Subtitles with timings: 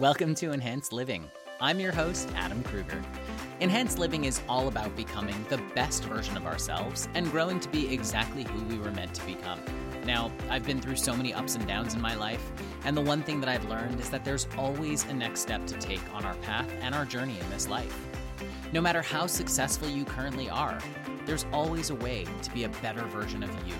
[0.00, 1.30] Welcome to Enhanced Living.
[1.60, 3.00] I'm your host, Adam Kruger.
[3.60, 7.94] Enhanced Living is all about becoming the best version of ourselves and growing to be
[7.94, 9.60] exactly who we were meant to become.
[10.04, 12.50] Now, I've been through so many ups and downs in my life,
[12.84, 15.78] and the one thing that I've learned is that there's always a next step to
[15.78, 17.96] take on our path and our journey in this life.
[18.72, 20.80] No matter how successful you currently are,
[21.24, 23.76] there's always a way to be a better version of you.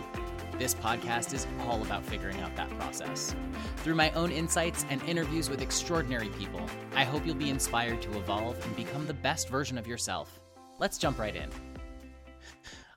[0.59, 3.35] This podcast is all about figuring out that process.
[3.79, 6.65] Through my own insights and interviews with extraordinary people,
[6.95, 10.41] I hope you'll be inspired to evolve and become the best version of yourself.
[10.79, 11.51] Let's jump right in.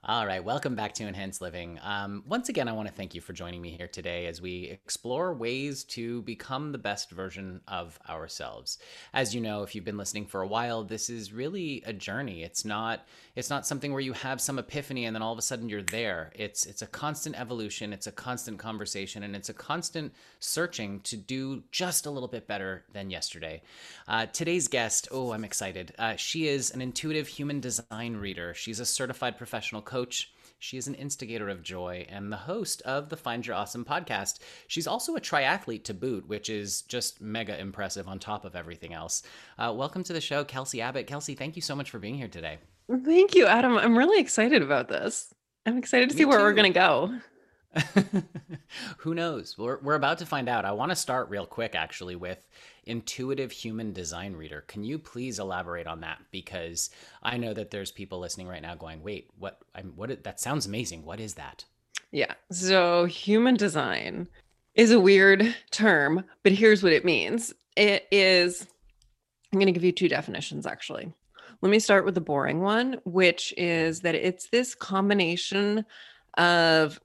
[0.09, 1.81] All right, welcome back to Enhanced Living.
[1.83, 4.63] Um, once again, I want to thank you for joining me here today as we
[4.63, 8.77] explore ways to become the best version of ourselves.
[9.13, 12.43] As you know, if you've been listening for a while, this is really a journey.
[12.43, 15.41] It's not it's not something where you have some epiphany and then all of a
[15.41, 16.31] sudden you're there.
[16.35, 21.17] It's it's a constant evolution, it's a constant conversation, and it's a constant searching to
[21.17, 23.61] do just a little bit better than yesterday.
[24.07, 25.93] Uh, today's guest, oh, I'm excited.
[25.99, 28.53] Uh, she is an intuitive human design reader.
[28.53, 29.96] She's a certified professional coach.
[30.59, 34.39] She is an instigator of joy and the host of the Find Your Awesome podcast.
[34.67, 38.93] She's also a triathlete to boot, which is just mega impressive on top of everything
[38.93, 39.23] else.
[39.57, 41.07] Uh, welcome to the show, Kelsey Abbott.
[41.07, 42.57] Kelsey, thank you so much for being here today.
[43.05, 43.77] Thank you, Adam.
[43.77, 45.33] I'm really excited about this.
[45.65, 46.43] I'm excited to Me see where too.
[46.43, 47.13] we're going to go.
[48.97, 49.57] Who knows?
[49.57, 50.65] We're, we're about to find out.
[50.65, 52.47] I want to start real quick, actually, with
[52.85, 54.61] intuitive human design reader.
[54.67, 56.19] Can you please elaborate on that?
[56.31, 56.89] Because
[57.21, 59.59] I know that there's people listening right now going, "Wait, what?
[59.75, 60.23] I'm what?
[60.23, 61.03] That sounds amazing.
[61.05, 61.65] What is that?"
[62.11, 62.33] Yeah.
[62.51, 64.27] So, human design
[64.75, 68.65] is a weird term, but here's what it means it is,
[69.51, 71.11] I'm going to give you two definitions actually.
[71.61, 75.85] Let me start with the boring one, which is that it's this combination
[76.37, 76.99] of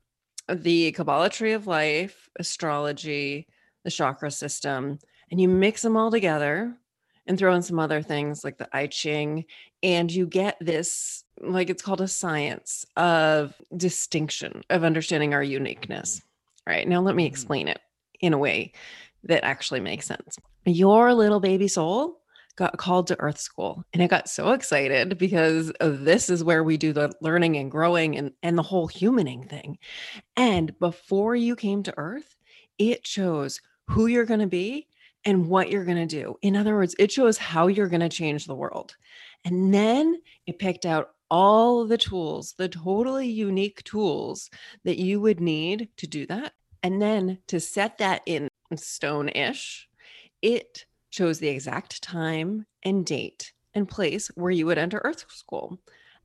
[0.55, 3.47] the Kabbalah tree of life, astrology,
[3.85, 4.99] the chakra system,
[5.31, 6.77] and you mix them all together
[7.27, 9.45] and throw in some other things like the I Ching,
[9.83, 16.21] and you get this like it's called a science of distinction, of understanding our uniqueness.
[16.67, 16.87] All right.
[16.87, 17.29] Now, let me Mhm.
[17.31, 17.81] explain it
[18.21, 18.73] in a way
[19.25, 20.37] that actually makes sense.
[20.65, 22.22] Your little baby soul
[22.57, 26.77] got called to earth school and I got so excited because this is where we
[26.77, 29.79] do the learning and growing and, and the whole humaning thing.
[30.37, 32.37] And before you came to earth,
[32.79, 34.87] it shows who you're going to be
[35.25, 36.37] and what you're going to do.
[36.43, 38.97] In other words, it shows how you're going to change the world.
[39.45, 44.51] And then it picked out all the tools, the totally unique tools
[44.85, 46.53] that you would need to do that.
[46.83, 49.89] And then to set that in stone ish,
[50.43, 55.79] it chose the exact time and date and place where you would enter Earth School.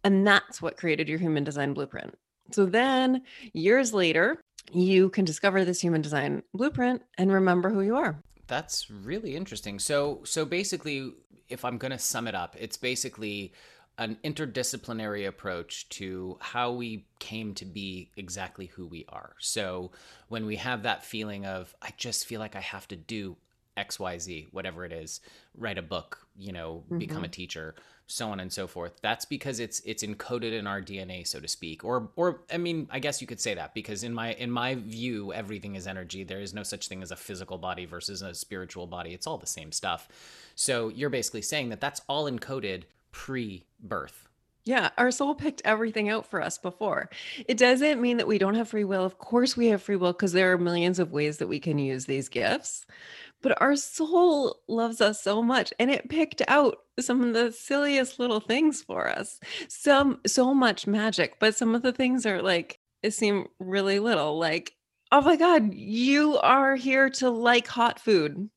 [0.04, 2.16] And that's what created your human design blueprint.
[2.52, 7.96] So then, years later, you can discover this human design blueprint and remember who you
[7.96, 8.24] are.
[8.48, 9.80] That's really interesting.
[9.80, 11.12] So, so basically,
[11.50, 13.54] if I'm going to sum it up, it's basically
[13.98, 19.34] an interdisciplinary approach to how we came to be exactly who we are.
[19.40, 19.92] So,
[20.30, 23.36] when we have that feeling of, I just feel like I have to do
[23.78, 25.22] XYZ, whatever it is,
[25.56, 27.32] write a book, you know, become a mm-hmm.
[27.32, 27.76] teacher,
[28.08, 28.94] so on and so forth.
[29.02, 31.84] That's because it's it's encoded in our DNA, so to speak.
[31.84, 34.76] Or or I mean, I guess you could say that because in my in my
[34.76, 36.24] view, everything is energy.
[36.24, 39.14] There is no such thing as a physical body versus a spiritual body.
[39.14, 40.08] It's all the same stuff.
[40.56, 44.28] So you're basically saying that that's all encoded pre-birth.
[44.68, 47.10] Yeah, our soul picked everything out for us before.
[47.48, 49.06] It doesn't mean that we don't have free will.
[49.06, 51.80] Of course, we have free will because there are millions of ways that we can
[51.80, 52.86] use these gifts.
[53.42, 58.20] But our soul loves us so much and it picked out some of the silliest
[58.20, 59.40] little things for us.
[59.68, 64.38] Some so much magic, but some of the things are like it seem really little
[64.40, 64.74] like
[65.12, 68.50] oh my god, you are here to like hot food.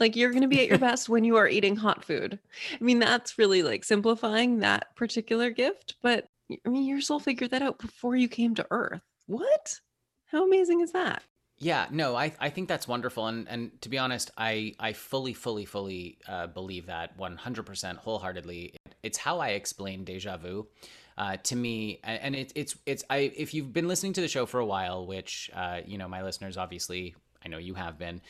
[0.00, 2.38] Like you're going to be at your best when you are eating hot food.
[2.80, 6.26] I mean, that's really like simplifying that particular gift, but
[6.64, 9.00] I mean, your soul figured that out before you came to earth.
[9.26, 9.80] What?
[10.26, 11.22] How amazing is that?
[11.62, 15.32] Yeah, no, I, I think that's wonderful, and and to be honest, I I fully
[15.32, 18.74] fully fully uh, believe that one hundred percent wholeheartedly.
[19.04, 20.66] It's how I explain deja vu.
[21.16, 24.44] Uh, to me, and it's it's it's I if you've been listening to the show
[24.44, 27.14] for a while, which uh, you know my listeners obviously
[27.44, 28.22] I know you have been.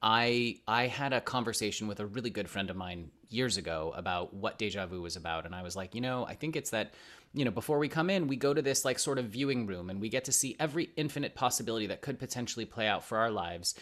[0.00, 4.34] I I had a conversation with a really good friend of mine years ago about
[4.34, 6.92] what deja vu was about, and I was like, you know, I think it's that
[7.34, 9.90] you know, before we come in, we go to this like sort of viewing room
[9.90, 13.30] and we get to see every infinite possibility that could potentially play out for our
[13.30, 13.74] lives.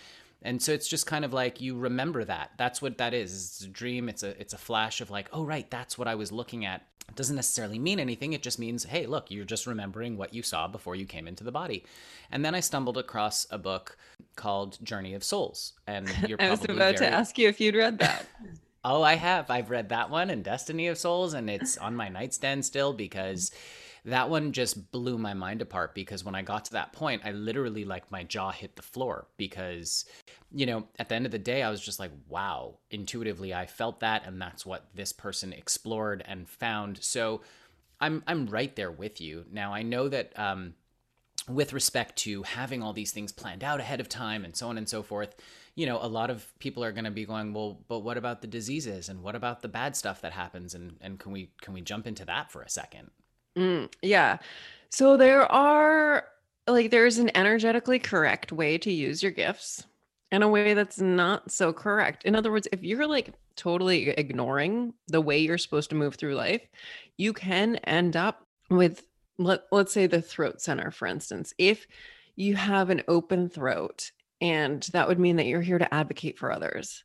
[0.43, 2.51] And so it's just kind of like you remember that.
[2.59, 3.33] That's what that is.
[3.33, 4.09] It's a dream.
[4.09, 6.83] It's a it's a flash of like, oh right, that's what I was looking at.
[7.09, 8.33] It doesn't necessarily mean anything.
[8.33, 11.45] It just means, hey, look, you're just remembering what you saw before you came into
[11.45, 11.85] the body.
[12.33, 13.97] And then I stumbled across a book
[14.35, 15.75] called Journey of Souls.
[15.87, 16.97] And you're I was about very...
[16.97, 18.27] to ask you if you'd read that.
[18.87, 19.51] oh, I have.
[19.51, 23.51] I've read that one and Destiny of Souls, and it's on my nightstand still because
[24.05, 27.33] that one just blew my mind apart because when I got to that point, I
[27.33, 30.05] literally like my jaw hit the floor because,
[30.53, 33.67] you know, at the end of the day, I was just like, wow, intuitively, I
[33.67, 34.25] felt that.
[34.25, 37.03] And that's what this person explored and found.
[37.03, 37.41] So
[38.01, 39.47] I'm, I'm right there with you.
[39.51, 40.75] Now, I know that, um,
[41.49, 44.79] with respect to having all these things planned out ahead of time and so on
[44.79, 45.35] and so forth,
[45.77, 48.41] you know, a lot of people are going to be going, well, but what about
[48.41, 50.75] the diseases and what about the bad stuff that happens?
[50.75, 53.11] And, and can we, can we jump into that for a second?
[53.57, 54.39] Mm, yeah.
[54.91, 56.25] So there are
[56.67, 59.85] like there's an energetically correct way to use your gifts
[60.33, 62.25] and a way that's not so correct.
[62.25, 66.35] In other words, if you're like totally ignoring the way you're supposed to move through
[66.35, 66.67] life,
[67.17, 69.05] you can end up with
[69.39, 71.55] let, let's say the throat center for instance.
[71.59, 71.87] If
[72.35, 74.11] you have an open throat
[74.41, 77.05] and that would mean that you're here to advocate for others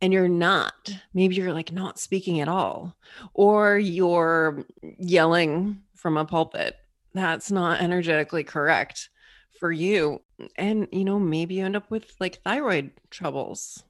[0.00, 2.96] and you're not maybe you're like not speaking at all
[3.34, 4.64] or you're
[4.98, 6.76] yelling from a pulpit.
[7.12, 9.10] That's not energetically correct
[9.58, 10.22] for you.
[10.56, 13.84] And, you know, maybe you end up with like thyroid troubles.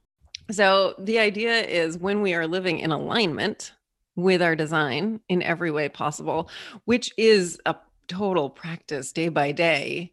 [0.51, 3.71] So the idea is when we are living in alignment
[4.17, 6.49] with our design in every way possible,
[6.83, 7.75] which is a
[8.07, 10.11] total practice day by day,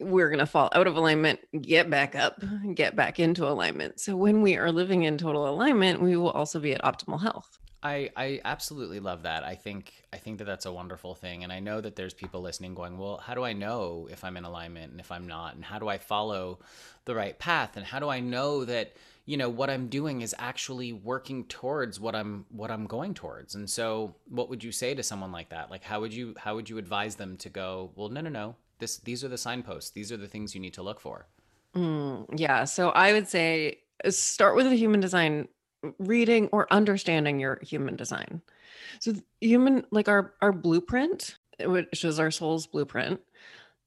[0.00, 2.42] we're going to fall out of alignment, get back up,
[2.74, 4.00] get back into alignment.
[4.00, 7.58] So when we are living in total alignment, we will also be at optimal health.
[7.82, 9.42] I, I absolutely love that.
[9.42, 12.42] I think I think that that's a wonderful thing, and I know that there's people
[12.42, 15.54] listening going, "Well, how do I know if I'm in alignment and if I'm not,
[15.54, 16.58] and how do I follow
[17.06, 20.34] the right path, and how do I know that you know what I'm doing is
[20.38, 24.94] actually working towards what I'm what I'm going towards?" And so, what would you say
[24.94, 25.70] to someone like that?
[25.70, 27.92] Like, how would you how would you advise them to go?
[27.94, 28.56] Well, no, no, no.
[28.80, 29.90] This these are the signposts.
[29.90, 31.28] These are the things you need to look for.
[31.76, 32.64] Mm, yeah.
[32.64, 35.48] So I would say uh, start with a human design
[35.98, 38.42] reading or understanding your human design.
[38.98, 43.20] So human like our our blueprint, which is our soul's blueprint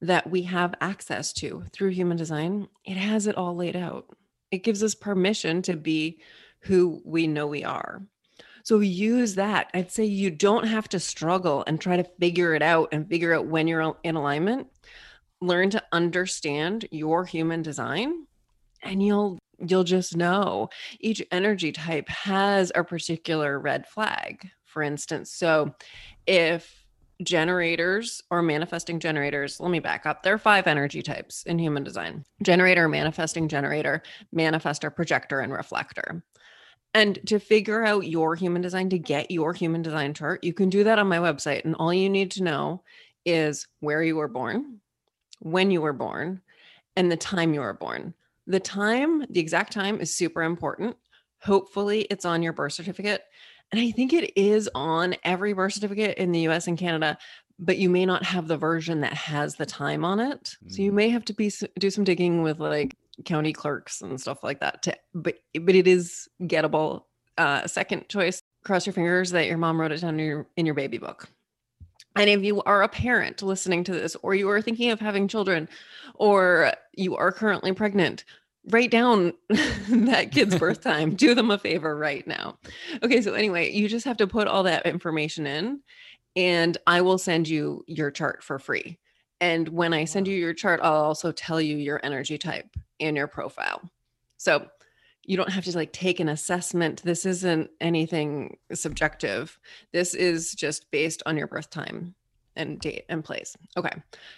[0.01, 4.05] that we have access to through human design, it has it all laid out.
[4.51, 6.19] It gives us permission to be
[6.59, 8.01] who we know we are.
[8.63, 9.69] So use that.
[9.73, 13.33] I'd say you don't have to struggle and try to figure it out and figure
[13.33, 14.67] out when you're in alignment.
[15.41, 18.25] Learn to understand your human design
[18.81, 20.69] and you'll you'll just know.
[20.99, 25.31] Each energy type has a particular red flag for instance.
[25.31, 25.75] So
[26.25, 26.83] if
[27.21, 30.23] generators or manifesting generators let me back up.
[30.23, 32.23] There are five energy types in human design.
[32.41, 34.01] Generator manifesting generator
[34.35, 36.23] manifestor projector and reflector
[36.93, 40.69] and to figure out your human design to get your human design chart you can
[40.69, 42.81] do that on my website and all you need to know
[43.25, 44.79] is where you were born
[45.39, 46.41] when you were born
[46.95, 48.13] and the time you were born
[48.47, 50.95] the time, the exact time is super important.
[51.41, 53.23] Hopefully, it's on your birth certificate.
[53.71, 57.17] And I think it is on every birth certificate in the US and Canada,
[57.57, 60.55] but you may not have the version that has the time on it.
[60.67, 60.95] So you mm.
[60.95, 64.81] may have to be do some digging with like county clerks and stuff like that
[64.83, 67.03] to but but it is gettable.
[67.37, 70.65] Uh second choice, cross your fingers that your mom wrote it down in your in
[70.65, 71.29] your baby book.
[72.15, 75.27] And if you are a parent listening to this, or you are thinking of having
[75.27, 75.67] children,
[76.15, 78.23] or you are currently pregnant,
[78.69, 81.15] write down that kid's birth time.
[81.15, 82.57] Do them a favor right now.
[83.01, 85.79] Okay, so anyway, you just have to put all that information in,
[86.35, 88.99] and I will send you your chart for free.
[89.43, 93.17] And when I send you your chart, I'll also tell you your energy type and
[93.17, 93.81] your profile.
[94.37, 94.67] So
[95.25, 97.03] you don't have to like take an assessment.
[97.03, 99.59] This isn't anything subjective.
[99.91, 102.15] This is just based on your birth time
[102.55, 103.57] and date and place.
[103.75, 103.91] Okay.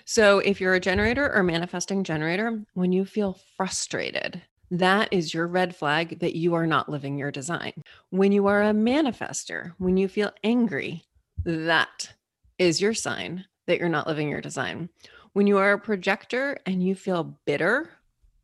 [0.06, 5.46] So if you're a generator or manifesting generator, when you feel frustrated, that is your
[5.46, 7.74] red flag that you are not living your design.
[8.10, 11.04] When you are a manifestor, when you feel angry,
[11.44, 12.10] that
[12.58, 14.90] is your sign that you're not living your design.
[15.34, 17.90] When you are a projector and you feel bitter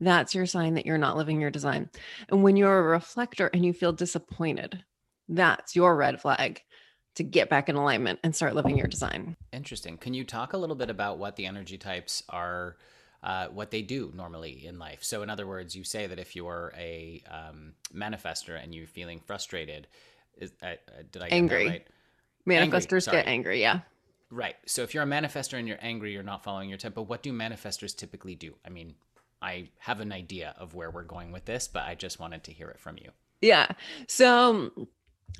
[0.02, 1.90] that's your sign that you're not living your design.
[2.30, 4.84] And when you're a reflector and you feel disappointed,
[5.30, 6.64] that's your red flag
[7.16, 9.38] to get back in alignment and start living your design.
[9.54, 9.98] Interesting.
[9.98, 12.76] Can you talk a little bit about what the energy types are?
[13.24, 15.04] Uh, what they do normally in life.
[15.04, 19.20] So, in other words, you say that if you're a um, manifestor and you're feeling
[19.20, 19.86] frustrated,
[20.40, 21.66] is, uh, uh did I get angry?
[21.66, 21.88] That right?
[22.48, 23.82] Manifestors angry, get angry, yeah.
[24.32, 24.56] Right.
[24.66, 27.02] So, if you're a manifestor and you're angry, you're not following your tempo.
[27.02, 28.56] But what do manifestors typically do?
[28.66, 28.96] I mean,
[29.42, 32.54] I have an idea of where we're going with this, but I just wanted to
[32.54, 33.12] hear it from you.
[33.42, 33.68] Yeah.
[34.08, 34.88] So um,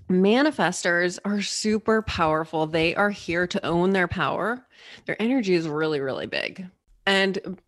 [0.10, 2.68] manifestors are super powerful.
[2.68, 4.66] They are here to own their power.
[5.06, 6.68] Their energy is really, really big.
[7.06, 7.60] And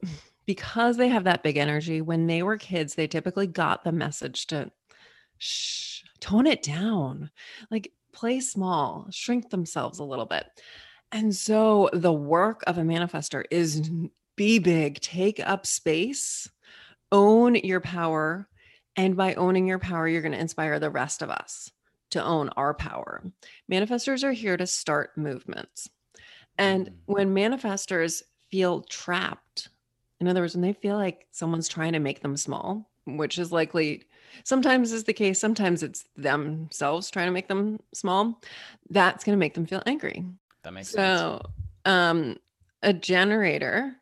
[0.46, 4.48] because they have that big energy, when they were kids, they typically got the message
[4.48, 4.72] to
[5.38, 7.30] shh, tone it down,
[7.70, 10.46] like play small, shrink themselves a little bit.
[11.14, 13.88] And so the work of a manifestor is
[14.36, 16.50] be big, take up space,
[17.12, 18.50] own your power.
[18.96, 21.72] And by owning your power, you're going to inspire the rest of us
[22.12, 23.24] to own our power.
[23.72, 25.88] Manifestors are here to start movements.
[26.58, 26.94] And mm.
[27.06, 29.70] when manifestors feel trapped,
[30.20, 33.52] in other words, when they feel like someone's trying to make them small, which is
[33.52, 34.04] likely
[34.44, 38.42] sometimes is the case, sometimes it's themselves trying to make them small,
[38.90, 40.26] that's going to make them feel angry.
[40.64, 41.20] That makes so, sense.
[41.20, 41.42] So,
[41.86, 42.38] um,
[42.82, 43.96] a generator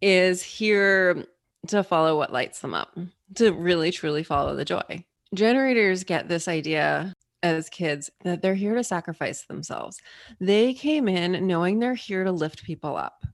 [0.00, 1.24] is here
[1.68, 2.96] to follow what lights them up,
[3.36, 5.04] to really truly follow the joy.
[5.34, 10.00] Generators get this idea as kids that they're here to sacrifice themselves.
[10.40, 13.24] They came in knowing they're here to lift people up.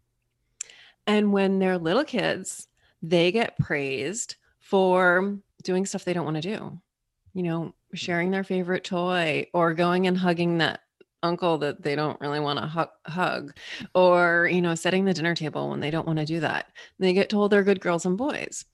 [1.07, 2.69] And when they're little kids,
[3.03, 6.81] they get praised for doing stuff they don't want to do.
[7.35, 10.81] You know, sharing their favorite toy or going and hugging that
[11.23, 13.57] uncle that they don't really want to hu- hug
[13.95, 16.67] or you know setting the dinner table when they don't want to do that.
[16.99, 18.65] They get told they're good girls and boys.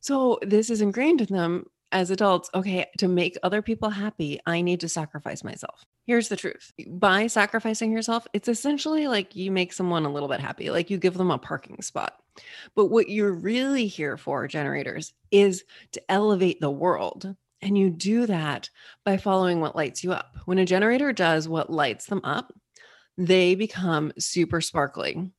[0.00, 4.60] So this is ingrained in them as adults okay to make other people happy i
[4.60, 5.84] need to sacrifice myself.
[6.04, 6.72] Here's the truth.
[6.88, 10.98] By sacrificing yourself it's essentially like you make someone a little bit happy like you
[10.98, 12.14] give them a parking spot.
[12.74, 18.26] But what you're really here for generators is to elevate the world and you do
[18.26, 18.70] that
[19.04, 20.36] by following what lights you up.
[20.44, 22.52] When a generator does what lights them up,
[23.16, 25.30] they become super sparkly.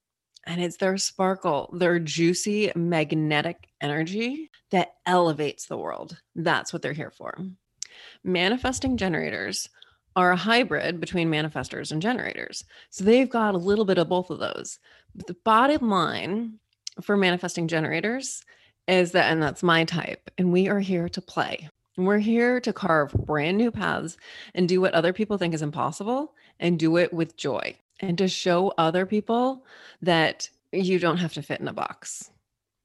[0.45, 6.17] And it's their sparkle, their juicy magnetic energy that elevates the world.
[6.35, 7.37] That's what they're here for.
[8.23, 9.69] Manifesting generators
[10.15, 12.63] are a hybrid between manifestors and generators.
[12.89, 14.79] So they've got a little bit of both of those.
[15.13, 16.59] But the bottom line
[17.01, 18.43] for manifesting generators
[18.87, 21.69] is that, and that's my type, and we are here to play.
[21.97, 24.17] We're here to carve brand new paths
[24.53, 28.27] and do what other people think is impossible and do it with joy and to
[28.27, 29.65] show other people
[30.03, 32.29] that you don't have to fit in a box.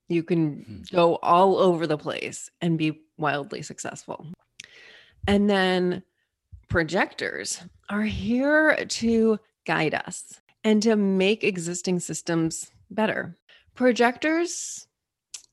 [0.08, 0.96] You can mm-hmm.
[0.96, 4.26] go all over the place and be wildly successful.
[5.26, 6.02] And then
[6.68, 13.36] projectors are here to guide us and to make existing systems better.
[13.74, 14.86] Projectors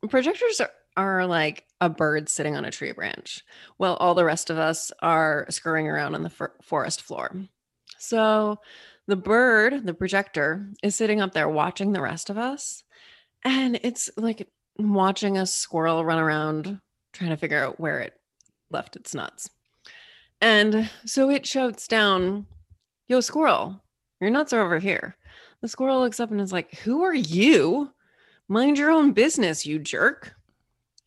[0.10, 3.43] projectors are, are like a bird sitting on a tree branch
[3.77, 7.36] while all the rest of us are scurrying around on the for- forest floor.
[7.98, 8.59] So
[9.07, 12.83] the bird, the projector, is sitting up there watching the rest of us.
[13.43, 16.79] And it's like watching a squirrel run around
[17.13, 18.13] trying to figure out where it
[18.69, 19.50] left its nuts.
[20.41, 22.45] And so it shouts down,
[23.07, 23.81] Yo, squirrel,
[24.21, 25.17] your nuts are over here.
[25.62, 27.91] The squirrel looks up and is like, Who are you?
[28.48, 30.33] Mind your own business, you jerk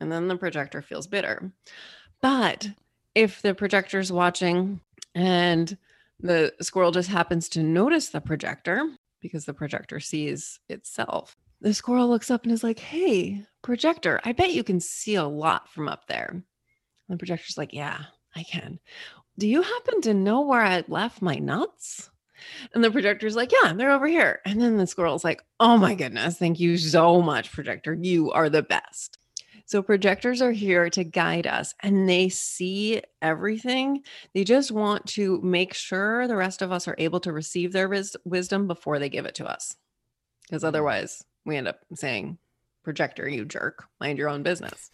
[0.02, 1.52] and then the projector feels bitter.
[2.20, 2.70] But
[3.14, 4.80] if the projector's watching
[5.14, 5.78] and
[6.20, 8.90] the squirrel just happens to notice the projector
[9.20, 14.32] because the projector sees itself, the squirrel looks up and is like, Hey, projector, I
[14.32, 16.30] bet you can see a lot from up there.
[16.30, 16.42] And
[17.08, 18.02] the projector's like, Yeah,
[18.34, 18.80] I can.
[19.38, 22.10] Do you happen to know where I left my nuts?
[22.74, 24.40] And the projector's like, Yeah, they're over here.
[24.44, 27.94] And then the squirrel's like, Oh my goodness, thank you so much, projector.
[27.94, 29.18] You are the best.
[29.72, 34.02] So projectors are here to guide us and they see everything.
[34.34, 37.88] They just want to make sure the rest of us are able to receive their
[37.88, 39.74] vis- wisdom before they give it to us.
[40.42, 40.68] Because mm-hmm.
[40.68, 42.36] otherwise, we end up saying,
[42.84, 44.90] Projector, you jerk, mind your own business.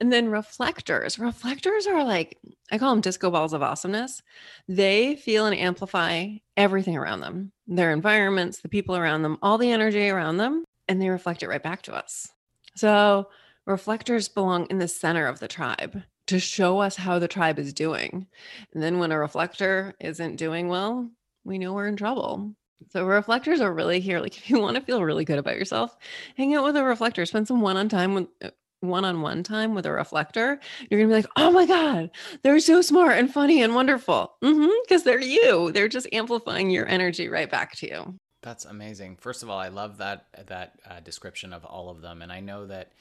[0.00, 1.16] And then reflectors.
[1.20, 2.36] Reflectors are like,
[2.72, 4.22] I call them disco balls of awesomeness.
[4.66, 9.70] They feel and amplify everything around them, their environments, the people around them, all the
[9.70, 12.26] energy around them, and they reflect it right back to us.
[12.74, 13.28] So
[13.66, 17.72] reflectors belong in the center of the tribe to show us how the tribe is
[17.72, 18.26] doing.
[18.72, 21.10] And then when a reflector isn't doing well,
[21.44, 22.54] we know we're in trouble.
[22.90, 24.20] So reflectors are really here.
[24.20, 25.96] Like if you want to feel really good about yourself,
[26.36, 29.86] hang out with a reflector, spend some one on time with uh, one-on-one time with
[29.86, 30.60] a reflector.
[30.90, 32.10] You're gonna be like, oh my God,
[32.42, 34.34] they're so smart and funny and wonderful.
[34.40, 35.72] Because mm-hmm, they're you.
[35.72, 38.14] They're just amplifying your energy right back to you.
[38.42, 39.16] That's amazing.
[39.16, 42.40] First of all, I love that that uh, description of all of them, and I
[42.40, 42.92] know that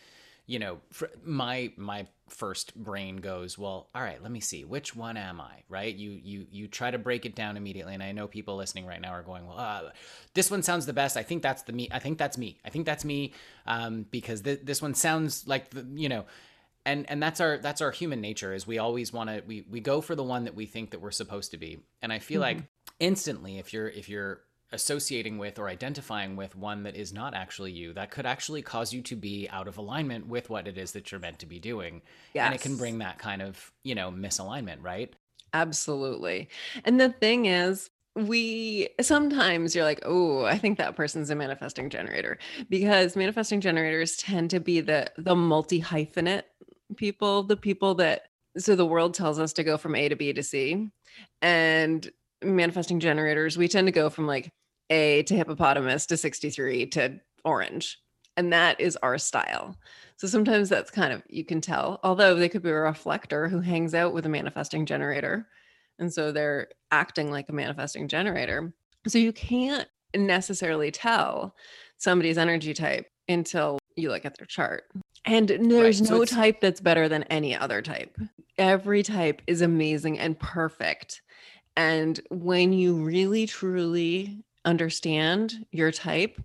[0.45, 0.79] you know,
[1.23, 5.63] my my first brain goes, well, all right, let me see, which one am I?
[5.69, 5.95] Right?
[5.95, 8.99] You you you try to break it down immediately, and I know people listening right
[8.99, 9.89] now are going, well, uh,
[10.33, 11.15] this one sounds the best.
[11.15, 11.89] I think that's the me.
[11.91, 12.59] I think that's me.
[12.65, 13.33] I think that's me,
[13.65, 16.25] um, because th- this one sounds like the you know.
[16.85, 19.79] And, and that's our that's our human nature is we always want to we, we
[19.79, 22.41] go for the one that we think that we're supposed to be and I feel
[22.41, 22.57] mm-hmm.
[22.59, 22.67] like
[22.99, 24.41] instantly if you're if you're
[24.73, 28.91] associating with or identifying with one that is not actually you that could actually cause
[28.91, 31.59] you to be out of alignment with what it is that you're meant to be
[31.59, 32.01] doing.
[32.33, 32.45] Yes.
[32.47, 35.13] and it can bring that kind of you know misalignment right?
[35.53, 36.49] Absolutely.
[36.83, 41.89] And the thing is we sometimes you're like oh i think that person's a manifesting
[41.89, 42.37] generator.
[42.69, 46.43] Because manifesting generators tend to be the the multi hyphenate
[46.97, 48.23] people the people that
[48.57, 50.89] so the world tells us to go from a to b to c.
[51.41, 52.09] And
[52.43, 54.51] manifesting generators we tend to go from like
[54.89, 57.99] a to hippopotamus to 63 to orange.
[58.35, 59.77] And that is our style.
[60.17, 63.59] So sometimes that's kind of, you can tell, although they could be a reflector who
[63.59, 65.47] hangs out with a manifesting generator.
[65.99, 68.73] And so they're acting like a manifesting generator.
[69.07, 71.55] So you can't necessarily tell
[71.97, 74.85] somebody's energy type until you look at their chart.
[75.25, 76.07] And there's right.
[76.07, 78.17] so no type that's better than any other type.
[78.57, 81.21] Every type is amazing and perfect.
[81.77, 86.41] And when you really truly understand your type,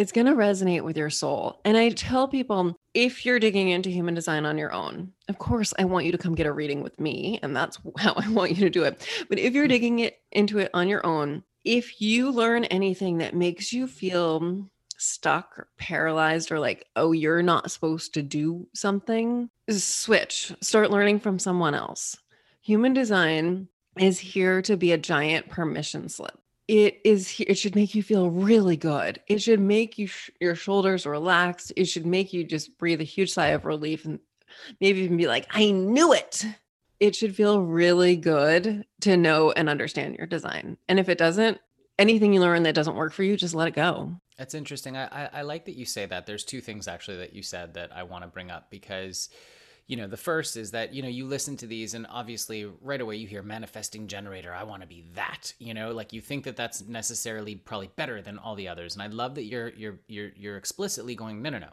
[0.00, 1.60] it's going to resonate with your soul.
[1.64, 5.74] And I tell people if you're digging into human design on your own, of course,
[5.78, 8.52] I want you to come get a reading with me, and that's how I want
[8.52, 9.06] you to do it.
[9.28, 13.34] But if you're digging it into it on your own, if you learn anything that
[13.34, 19.50] makes you feel stuck or paralyzed or like, oh, you're not supposed to do something,
[19.68, 22.16] switch, start learning from someone else.
[22.62, 26.39] Human design is here to be a giant permission slip
[26.70, 29.20] it is it should make you feel really good.
[29.26, 31.72] It should make you sh- your shoulders relaxed.
[31.74, 34.20] It should make you just breathe a huge sigh of relief and
[34.80, 36.46] maybe even be like i knew it.
[37.00, 40.76] It should feel really good to know and understand your design.
[40.88, 41.58] And if it doesn't
[41.98, 44.14] anything you learn that doesn't work for you just let it go.
[44.38, 44.96] That's interesting.
[44.96, 46.24] I i, I like that you say that.
[46.24, 49.28] There's two things actually that you said that i want to bring up because
[49.90, 53.00] you know the first is that you know you listen to these and obviously right
[53.00, 55.92] away you hear manifesting generator i want to be that you know?
[55.92, 58.94] Like you think that that's necessarily probably better than all the others.
[58.94, 61.72] And i love that you're you're you're you're explicitly going no no no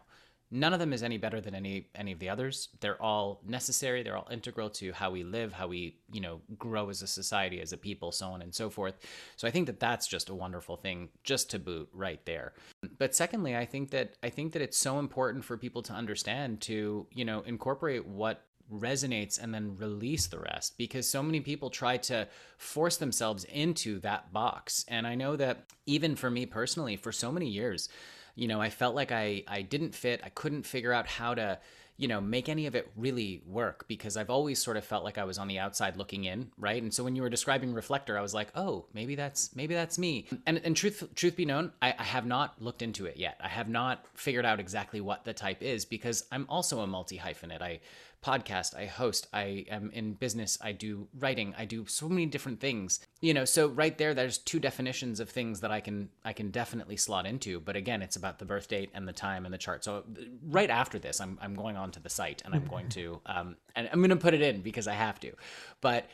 [0.50, 2.70] none of them is any better than any any of the others.
[2.80, 4.04] They're all necessary.
[4.04, 7.62] They're all integral to how we live how we you know grow as a society
[7.62, 8.96] as a people so on and so forth.
[9.36, 12.54] So i think that that's just a wonderful thing just to boot right there.
[12.98, 16.62] But secondly i think that i think that it's so important for people to understand
[16.62, 21.70] to you know incorporate what resonates and then release the rest because so many people
[21.70, 24.86] try to force themselves into that box.
[24.88, 27.90] And i know that even for me personally for so many years
[28.38, 30.22] you know, I felt like I I didn't fit.
[30.24, 31.60] I couldn't figure out how to
[31.98, 35.18] you know make any of it really work because i've always sort of felt like
[35.18, 36.82] i was on the outside looking in right?
[36.82, 39.98] And so when you were describing reflector i was like oh maybe that's maybe that's
[39.98, 40.28] me.
[40.46, 43.40] And and truth truth be known I, I have not looked into it yet.
[43.44, 47.18] I have not figured out exactly what the type is because i'm also a multi
[47.18, 47.80] hyphenate i
[48.28, 52.60] podcast, I host, I am in business, I do writing, I do so many different
[52.60, 53.00] things.
[53.22, 56.52] You know, so right there there's two definitions of things that I can I can
[56.52, 59.58] definitely slot into, but again, it's about the birth date and the time and the
[59.58, 59.86] chart.
[59.86, 60.04] So
[60.44, 63.56] right after this, I'm I'm going on to the site and I'm going to um
[63.76, 65.32] and I'm going to put it in because I have to.
[65.80, 66.06] But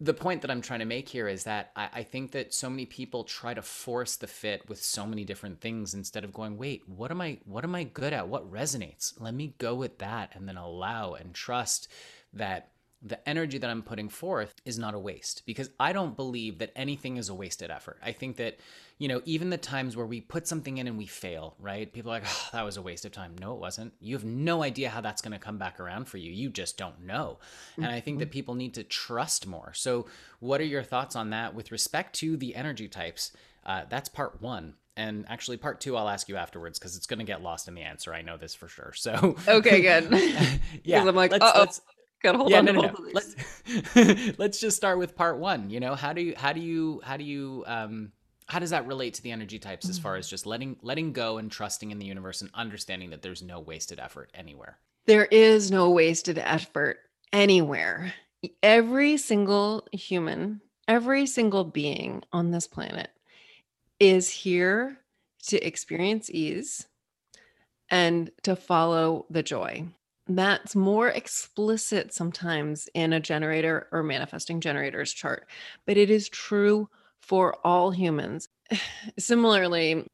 [0.00, 2.70] the point that I'm trying to make here is that I, I, think that so
[2.70, 6.56] many people try to force the fit with so many different things instead of going,
[6.56, 8.28] wait, what am I what am I good at?
[8.28, 9.12] What resonates?
[9.20, 11.88] Let me go with that and then allow and trust
[12.32, 12.70] that
[13.02, 16.70] the energy that I'm putting forth is not a waste because I don't believe that
[16.76, 17.98] anything is a wasted effort.
[18.04, 18.58] I think that,
[18.98, 21.90] you know, even the times where we put something in and we fail, right?
[21.90, 23.36] People are like, oh, that was a waste of time.
[23.40, 23.94] No, it wasn't.
[24.00, 26.30] You have no idea how that's going to come back around for you.
[26.30, 27.38] You just don't know.
[27.72, 27.84] Mm-hmm.
[27.84, 28.32] And I think that mm-hmm.
[28.32, 29.72] people need to trust more.
[29.72, 30.06] So,
[30.40, 33.32] what are your thoughts on that with respect to the energy types?
[33.64, 34.74] Uh, that's part one.
[34.96, 37.74] And actually, part two, I'll ask you afterwards because it's going to get lost in
[37.74, 38.12] the answer.
[38.12, 38.92] I know this for sure.
[38.94, 40.60] So, okay, good.
[40.84, 41.66] yeah, I'm like, oh,
[42.22, 42.94] Gotta hold yeah, on no, no, no.
[43.14, 43.34] Let's
[44.38, 45.70] let's just start with part one.
[45.70, 48.12] You know, how do you how do you how do you um
[48.46, 51.38] how does that relate to the energy types as far as just letting letting go
[51.38, 54.78] and trusting in the universe and understanding that there's no wasted effort anywhere?
[55.06, 56.98] There is no wasted effort
[57.32, 58.12] anywhere.
[58.62, 63.10] Every single human, every single being on this planet
[63.98, 64.98] is here
[65.46, 66.86] to experience ease
[67.88, 69.86] and to follow the joy
[70.36, 75.46] that's more explicit sometimes in a generator or manifesting generators chart,
[75.86, 76.88] but it is true
[77.20, 78.48] for all humans.
[79.18, 80.06] Similarly,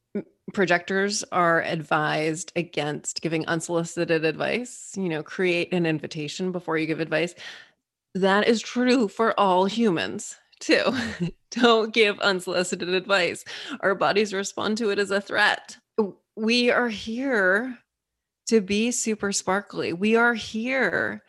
[0.53, 7.01] projectors are advised against giving unsolicited advice, you know, create an invitation before you give
[7.01, 7.35] advice.
[8.15, 10.83] That is true for all humans too.
[10.87, 11.27] Mm-hmm.
[11.51, 13.45] Don't give unsolicited advice.
[13.81, 15.77] Our bodies respond to it as a threat.
[16.37, 17.79] We are here
[18.47, 19.93] to be super sparkly.
[19.93, 21.23] We are here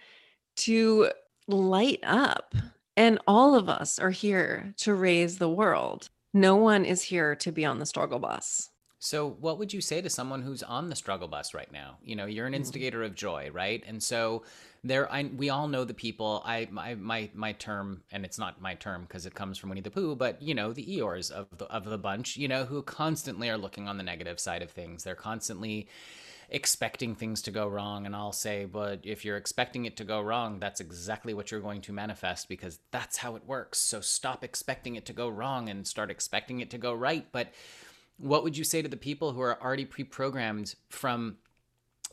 [0.58, 1.12] to
[1.48, 2.54] light up.
[2.96, 6.10] And all of us are here to raise the world.
[6.34, 8.70] No one is here to be on the struggle bus.
[9.00, 11.98] So, what would you say to someone who's on the struggle bus right now?
[12.02, 12.58] You know, you're an mm.
[12.58, 13.84] instigator of joy, right?
[13.86, 14.42] And so,
[14.84, 16.42] there, I, we all know the people.
[16.44, 19.82] I, my, my, my term, and it's not my term because it comes from Winnie
[19.82, 22.82] the Pooh, but you know, the Eeyores of the of the bunch, you know, who
[22.82, 25.04] constantly are looking on the negative side of things.
[25.04, 25.88] They're constantly
[26.50, 30.22] expecting things to go wrong and I'll say, but if you're expecting it to go
[30.22, 33.80] wrong, that's exactly what you're going to manifest because that's how it works.
[33.80, 37.28] So stop expecting it to go wrong and start expecting it to go right.
[37.32, 37.50] But
[38.18, 41.38] what would you say to the people who are already pre-programmed from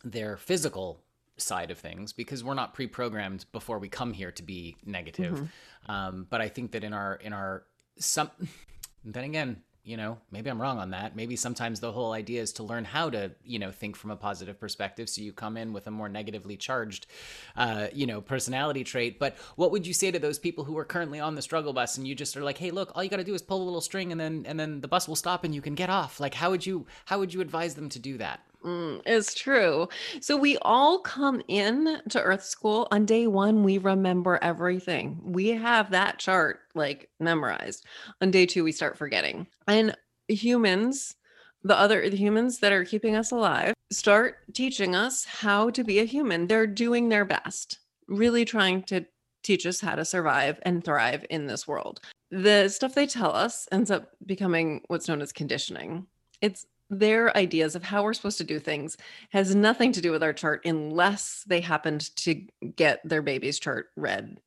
[0.02, 1.00] their physical
[1.36, 5.34] side of things because we're not pre-programmed before we come here to be negative.
[5.34, 5.90] Mm-hmm.
[5.90, 7.64] Um, but I think that in our in our
[7.98, 8.30] some
[9.04, 11.14] then again you know, maybe I'm wrong on that.
[11.14, 14.16] Maybe sometimes the whole idea is to learn how to, you know, think from a
[14.16, 15.10] positive perspective.
[15.10, 17.06] So you come in with a more negatively charged,
[17.54, 19.18] uh, you know, personality trait.
[19.18, 21.98] But what would you say to those people who are currently on the struggle bus
[21.98, 23.64] and you just are like, hey, look, all you got to do is pull a
[23.64, 26.18] little string and then and then the bus will stop and you can get off.
[26.18, 28.40] Like, how would you how would you advise them to do that?
[28.64, 29.88] Mm, it's true.
[30.20, 33.62] So we all come in to Earth School on day one.
[33.62, 35.20] We remember everything.
[35.22, 37.84] We have that chart like memorized.
[38.22, 39.46] On day two, we start forgetting.
[39.68, 39.94] And
[40.28, 41.14] humans,
[41.62, 45.98] the other the humans that are keeping us alive, start teaching us how to be
[45.98, 46.46] a human.
[46.46, 49.04] They're doing their best, really trying to
[49.42, 52.00] teach us how to survive and thrive in this world.
[52.30, 56.06] The stuff they tell us ends up becoming what's known as conditioning.
[56.40, 58.96] It's their ideas of how we're supposed to do things
[59.30, 62.42] has nothing to do with our chart unless they happened to
[62.76, 64.38] get their baby's chart read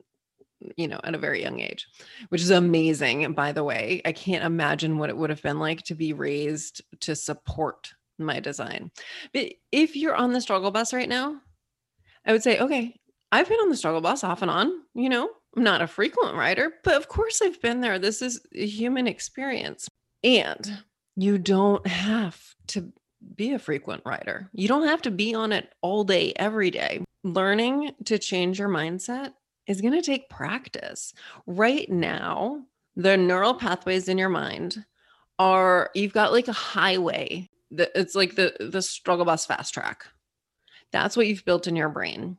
[0.75, 1.87] you know at a very young age
[2.29, 4.01] which is amazing by the way.
[4.05, 8.39] I can't imagine what it would have been like to be raised to support my
[8.39, 8.91] design.
[9.33, 11.39] But if you're on the struggle bus right now
[12.25, 12.95] i would say okay
[13.31, 16.35] i've been on the struggle bus off and on you know i'm not a frequent
[16.35, 17.99] rider but of course i've been there.
[17.99, 19.87] This is a human experience.
[20.23, 20.83] And
[21.17, 22.93] you don't have to
[23.35, 24.49] be a frequent rider.
[24.53, 27.03] You don't have to be on it all day, every day.
[27.23, 29.33] Learning to change your mindset
[29.67, 31.13] is going to take practice.
[31.45, 32.63] Right now,
[32.95, 34.85] the neural pathways in your mind
[35.37, 40.05] are you've got like a highway it's like the the struggle bus fast track.
[40.91, 42.37] That's what you've built in your brain.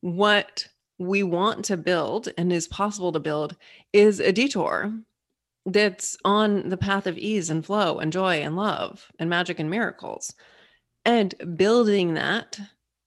[0.00, 3.56] What we want to build and is possible to build
[3.92, 4.92] is a detour
[5.72, 9.70] that's on the path of ease and flow and joy and love and magic and
[9.70, 10.34] miracles.
[11.04, 12.58] And building that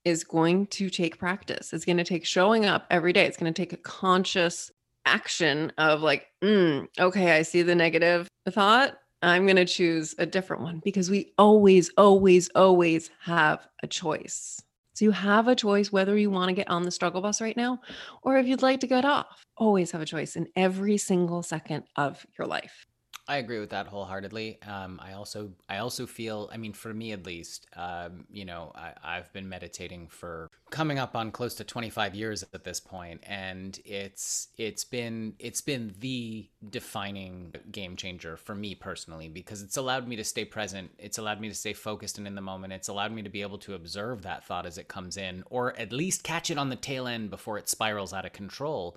[0.04, 1.72] is going to take practice.
[1.72, 3.26] It's going to take showing up every day.
[3.26, 4.70] It's going to take a conscious
[5.06, 8.98] action of like, mm, okay, I see the negative thought.
[9.22, 14.60] I'm going to choose a different one because we always, always, always have a choice.
[14.94, 17.56] So you have a choice whether you want to get on the struggle bus right
[17.56, 17.80] now
[18.22, 19.46] or if you'd like to get off.
[19.56, 22.86] Always have a choice in every single second of your life.
[23.32, 24.58] I agree with that wholeheartedly.
[24.60, 28.72] Um, I also I also feel I mean for me at least um, you know
[28.74, 33.22] I, I've been meditating for coming up on close to 25 years at this point
[33.26, 39.78] and it's it's been it's been the defining game changer for me personally because it's
[39.78, 42.72] allowed me to stay present it's allowed me to stay focused and in the moment
[42.74, 45.74] it's allowed me to be able to observe that thought as it comes in or
[45.78, 48.96] at least catch it on the tail end before it spirals out of control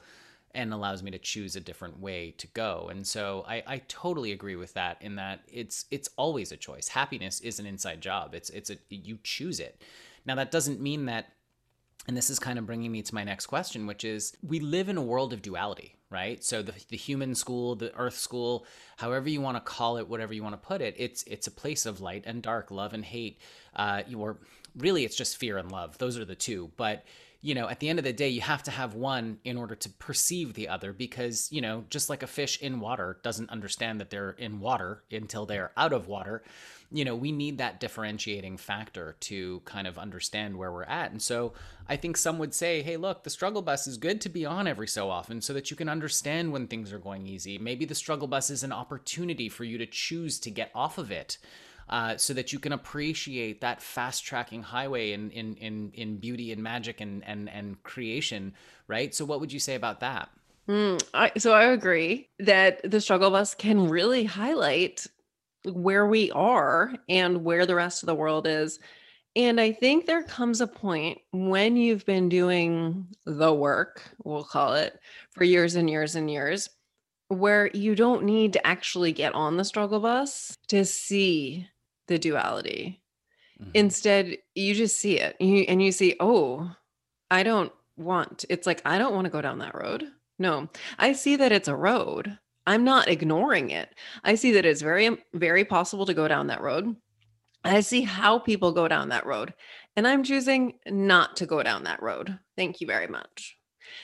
[0.56, 2.88] and allows me to choose a different way to go.
[2.90, 6.88] And so I, I totally agree with that in that it's it's always a choice.
[6.88, 8.34] Happiness is an inside job.
[8.34, 9.82] It's it's a you choose it.
[10.26, 11.28] Now that doesn't mean that
[12.08, 14.90] and this is kind of bringing me to my next question, which is we live
[14.90, 16.44] in a world of duality, right?
[16.44, 18.66] So the, the human school, the earth school,
[18.98, 21.52] however you want to call it, whatever you want to put it, it's it's a
[21.52, 23.40] place of light and dark, love and hate.
[23.76, 24.38] Uh, or
[24.78, 25.98] really, it's just fear and love.
[25.98, 26.72] Those are the two.
[26.78, 27.04] But
[27.46, 29.76] you know, at the end of the day, you have to have one in order
[29.76, 34.00] to perceive the other because, you know, just like a fish in water doesn't understand
[34.00, 36.42] that they're in water until they're out of water,
[36.92, 41.12] you know, we need that differentiating factor to kind of understand where we're at.
[41.12, 41.54] And so
[41.88, 44.66] I think some would say, hey, look, the struggle bus is good to be on
[44.66, 47.60] every so often so that you can understand when things are going easy.
[47.60, 51.12] Maybe the struggle bus is an opportunity for you to choose to get off of
[51.12, 51.38] it
[51.90, 56.52] uh, so that you can appreciate that fast tracking highway in, in, in, in beauty
[56.52, 58.54] and magic and, and, and creation,
[58.88, 59.14] right?
[59.14, 60.30] So, what would you say about that?
[60.68, 65.06] Mm, I, so, I agree that the struggle bus can really highlight
[65.66, 68.80] where we are and where the rest of the world is.
[69.36, 74.76] And I think there comes a point when you've been doing the work, we'll call
[74.76, 74.98] it,
[75.32, 76.70] for years and years and years,
[77.28, 81.68] where you don't need to actually get on the struggle bus to see
[82.08, 83.02] the duality.
[83.62, 83.72] Mm-hmm.
[83.74, 86.72] Instead, you just see it you, and you see, oh,
[87.32, 90.06] I don't want, it's like, I don't want to go down that road.
[90.38, 92.38] No, I see that it's a road.
[92.68, 93.90] I'm not ignoring it.
[94.24, 96.96] I see that it's very, very possible to go down that road.
[97.64, 99.54] I see how people go down that road,
[99.96, 102.38] and I'm choosing not to go down that road.
[102.56, 103.58] Thank you very much.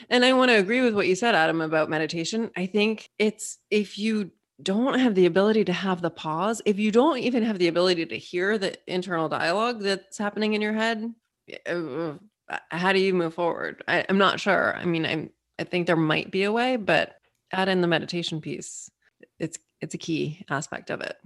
[0.10, 2.50] And I want to agree with what you said, Adam, about meditation.
[2.56, 4.32] I think it's if you
[4.64, 8.06] don't have the ability to have the pause, if you don't even have the ability
[8.08, 11.14] to hear the internal dialogue that's happening in your head,
[11.66, 12.14] uh,
[12.70, 13.84] how do you move forward?
[13.88, 14.76] I, am not sure.
[14.76, 15.30] I mean, I'm
[15.62, 17.16] I think there might be a way, but
[17.52, 18.90] add in the meditation piece.
[19.40, 21.18] It's it's a key aspect of it.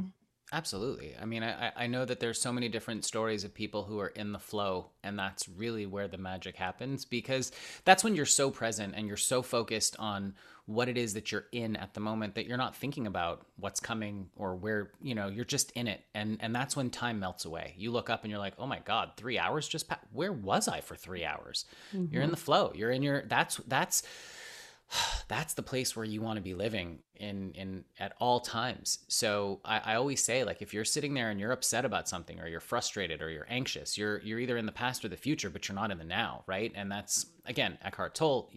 [0.52, 1.16] Absolutely.
[1.20, 4.10] I mean, I, I know that there's so many different stories of people who are
[4.10, 7.52] in the flow, and that's really where the magic happens because
[7.84, 10.36] that's when you're so present and you're so focused on
[10.68, 13.80] what it is that you're in at the moment that you're not thinking about what's
[13.80, 16.02] coming or where, you know, you're just in it.
[16.14, 17.76] And and that's when time melts away.
[17.78, 20.02] You look up and you're like, oh my God, three hours just passed.
[20.12, 21.66] Where was I for three hours?
[21.94, 22.14] Mm-hmm.
[22.14, 22.32] You're in mm-hmm.
[22.32, 22.72] the flow.
[22.76, 24.04] You're in your that's that's
[25.28, 29.62] that's the place where you want to be living in in at all times so
[29.64, 32.48] I, I, always say like if you're sitting there and you're upset about something or
[32.48, 35.68] you're frustrated or you're anxious you're you're either in the past or the future but
[35.68, 38.52] you're not in the now right and that's again eckhart tolle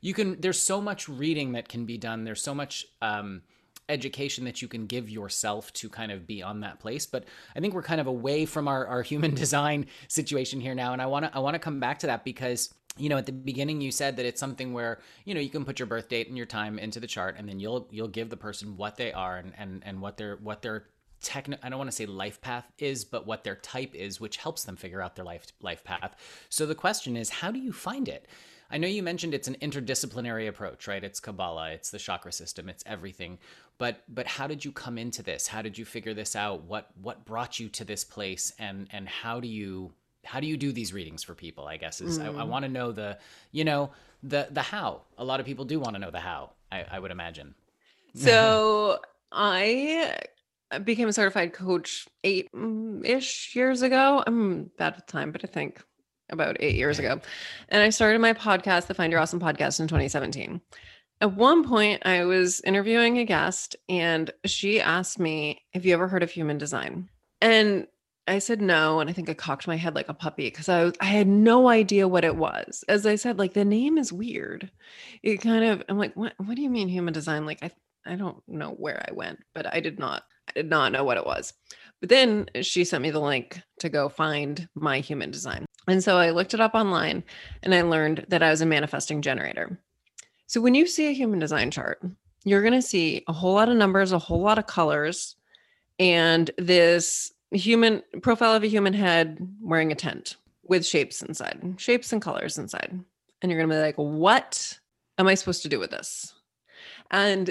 [0.00, 2.24] you can there's so much reading that can be done.
[2.24, 3.42] There's so much um,
[3.88, 7.06] education that you can give yourself to kind of be on that place.
[7.06, 7.24] But
[7.56, 10.92] i think we're kind of away from our, our human design situation here now.
[10.92, 13.26] And i want to i want to come back to that because you know at
[13.26, 16.08] the beginning you said that it's something where you know you can put your birth
[16.08, 18.96] date and your time into the chart and then you'll you'll give the person what
[18.96, 20.86] they are and and, and what their what their
[21.20, 24.36] techno I don't want to say life path is but what their type is which
[24.36, 26.16] helps them figure out their life life path.
[26.48, 28.26] So the question is how do you find it
[28.70, 31.02] I know you mentioned it's an interdisciplinary approach, right?
[31.02, 33.38] It's Kabbalah, it's the chakra system, it's everything.
[33.78, 35.46] But but how did you come into this?
[35.46, 36.64] How did you figure this out?
[36.64, 39.92] What what brought you to this place and and how do you
[40.28, 42.24] how do you do these readings for people i guess is mm.
[42.24, 42.48] i, I mm.
[42.48, 43.18] want to know the
[43.50, 43.90] you know
[44.22, 46.98] the the how a lot of people do want to know the how i, I
[46.98, 47.54] would imagine
[48.14, 48.98] so
[49.32, 50.18] i
[50.84, 52.50] became a certified coach eight
[53.04, 55.82] ish years ago i'm bad with time but i think
[56.30, 57.20] about eight years ago
[57.68, 60.60] and i started my podcast the find your awesome podcast in 2017
[61.20, 66.08] at one point i was interviewing a guest and she asked me have you ever
[66.08, 67.08] heard of human design
[67.40, 67.86] and
[68.28, 70.84] I said no, and I think I cocked my head like a puppy because I
[70.84, 72.84] was, I had no idea what it was.
[72.86, 74.70] As I said, like the name is weird.
[75.22, 77.46] It kind of I'm like, what what do you mean human design?
[77.46, 77.70] Like I
[78.06, 81.16] I don't know where I went, but I did not I did not know what
[81.16, 81.54] it was.
[82.00, 85.64] But then she sent me the link to go find my human design.
[85.88, 87.24] And so I looked it up online
[87.62, 89.80] and I learned that I was a manifesting generator.
[90.46, 92.00] So when you see a human design chart,
[92.44, 95.34] you're going to see a whole lot of numbers, a whole lot of colors,
[95.98, 102.12] and this human profile of a human head wearing a tent with shapes inside, shapes
[102.12, 102.98] and colors inside.
[103.40, 104.78] And you're going to be like, what
[105.16, 106.34] am I supposed to do with this?
[107.10, 107.50] And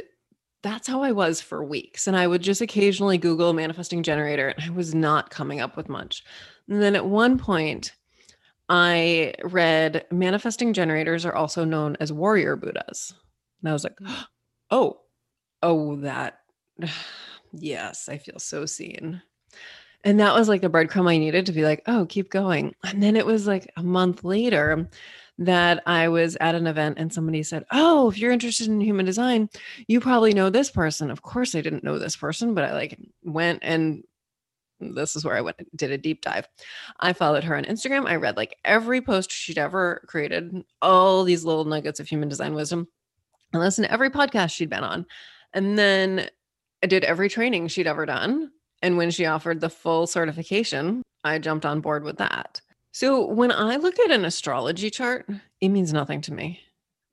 [0.64, 2.08] that's how I was for weeks.
[2.08, 5.90] And I would just occasionally Google manifesting generator, and I was not coming up with
[5.90, 6.24] much.
[6.70, 7.94] And then at one point,
[8.70, 13.14] I read manifesting generators are also known as warrior Buddhas.
[13.62, 14.26] And I was like, mm.
[14.72, 15.00] oh,
[15.62, 16.40] oh, that.
[17.54, 19.22] Yes, I feel so seen.
[20.04, 22.76] And that was like the breadcrumb I needed to be like, oh, keep going.
[22.84, 24.90] And then it was like a month later
[25.40, 29.06] that I was at an event and somebody said, Oh, if you're interested in human
[29.06, 29.50] design,
[29.88, 31.12] you probably know this person.
[31.12, 34.04] Of course, I didn't know this person, but I like went and
[34.80, 36.48] this is where I went did a deep dive.
[37.00, 38.08] I followed her on Instagram.
[38.08, 42.54] I read like every post she'd ever created, all these little nuggets of human design
[42.54, 42.88] wisdom.
[43.54, 45.06] I listened to every podcast she'd been on.
[45.54, 46.30] And then
[46.84, 48.52] I did every training she'd ever done.
[48.82, 52.62] And when she offered the full certification, I jumped on board with that.
[52.92, 55.28] So when I look at an astrology chart,
[55.62, 56.60] it means nothing to me.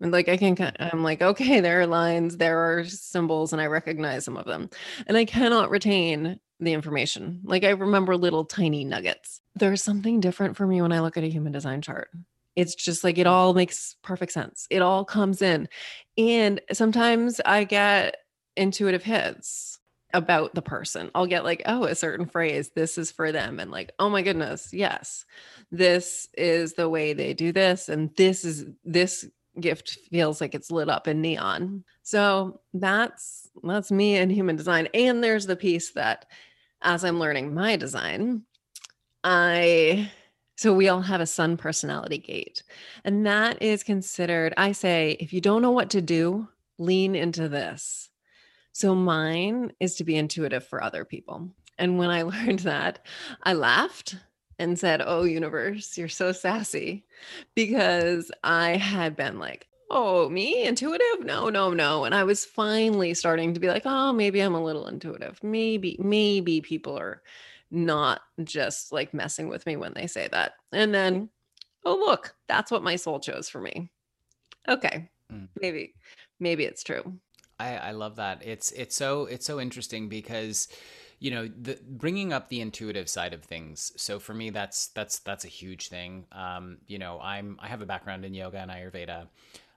[0.01, 3.67] And like I can, I'm like, okay, there are lines, there are symbols, and I
[3.67, 4.69] recognize some of them.
[5.07, 7.41] And I cannot retain the information.
[7.45, 9.41] Like I remember little tiny nuggets.
[9.55, 12.09] There's something different for me when I look at a human design chart.
[12.57, 14.67] It's just like it all makes perfect sense.
[14.71, 15.69] It all comes in.
[16.17, 18.17] And sometimes I get
[18.57, 19.81] intuitive hits
[20.13, 21.11] about the person.
[21.15, 23.59] I'll get like, oh, a certain phrase, this is for them.
[23.59, 25.25] And like, oh my goodness, yes,
[25.73, 27.89] this is the way they do this.
[27.89, 29.27] And this is, this
[29.61, 31.85] gift feels like it's lit up in neon.
[32.03, 34.89] So that's that's me in human design.
[34.95, 36.27] And there's the piece that
[36.85, 38.43] as I'm learning my design,
[39.25, 40.11] I
[40.57, 42.63] so we all have a sun personality gate.
[43.05, 47.49] And that is considered, I say, if you don't know what to do, lean into
[47.49, 48.09] this.
[48.73, 51.51] So mine is to be intuitive for other people.
[51.79, 53.05] And when I learned that,
[53.43, 54.17] I laughed
[54.59, 57.05] and said, Oh, universe, you're so sassy
[57.57, 61.25] because I had been like, Oh, me intuitive?
[61.25, 62.05] No, no, no.
[62.05, 65.43] And I was finally starting to be like, Oh, maybe I'm a little intuitive.
[65.43, 67.23] Maybe, maybe people are
[67.71, 70.53] not just like messing with me when they say that.
[70.73, 71.29] And then,
[71.85, 73.91] oh, look, that's what my soul chose for me.
[74.69, 75.11] Okay.
[75.33, 75.49] Mm.
[75.61, 75.95] Maybe,
[76.41, 77.19] maybe it's true.
[77.59, 78.43] I, I love that.
[78.45, 80.69] It's, it's so, it's so interesting because,
[81.19, 83.93] you know, the bringing up the intuitive side of things.
[83.97, 86.27] So for me, that's, that's, that's a huge thing.
[86.33, 89.29] Um, you know, I'm, I have a background in yoga and Ayurveda.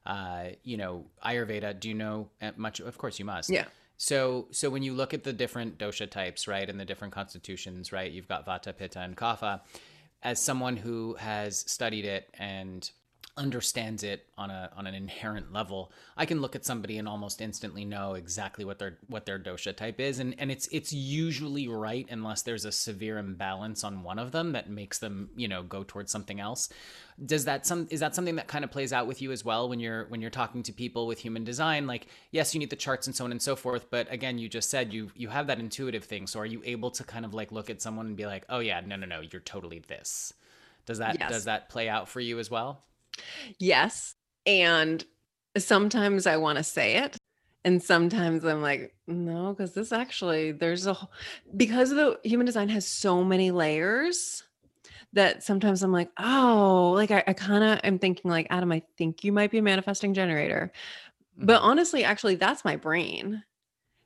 [0.07, 2.79] Uh, you know, Ayurveda, do you know uh, much?
[2.79, 3.49] Of course you must.
[3.49, 3.65] Yeah.
[3.97, 7.91] So, so when you look at the different dosha types, right, and the different constitutions,
[7.91, 9.61] right, you've got Vata, Pitta, and Kapha.
[10.23, 12.89] As someone who has studied it and
[13.37, 17.41] understands it on a on an inherent level i can look at somebody and almost
[17.41, 20.19] instantly know exactly what their what their dosha type is.
[20.19, 24.51] And and it's it's usually right unless there's a severe imbalance on one of them
[24.53, 26.69] that makes them you know go towards something else.
[27.23, 29.69] Does that some is that something that kind of plays out with you as well
[29.69, 31.87] when you're when you're talking to people with human design?
[31.87, 34.49] Like yes you need the charts and so on and so forth but again you
[34.49, 36.27] just said you you have that intuitive thing.
[36.27, 38.59] So are you able to kind of like look at someone and be like oh
[38.59, 40.33] yeah no no no you're totally this.
[40.85, 41.31] Does that yes.
[41.31, 42.83] does that play out for you as well
[43.59, 44.15] Yes.
[44.45, 45.03] And
[45.57, 47.17] sometimes I want to say it.
[47.65, 50.97] And sometimes I'm like, no, because this actually, there's a,
[51.55, 54.43] because the human design has so many layers
[55.13, 58.83] that sometimes I'm like, oh, like I, I kind of am thinking like, Adam, I
[58.97, 60.71] think you might be a manifesting generator.
[61.37, 61.69] But mm-hmm.
[61.69, 63.43] honestly, actually, that's my brain.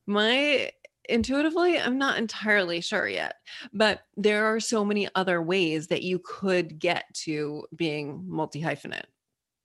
[0.07, 0.71] My
[1.09, 3.35] intuitively, I'm not entirely sure yet,
[3.73, 9.05] but there are so many other ways that you could get to being multi hyphenate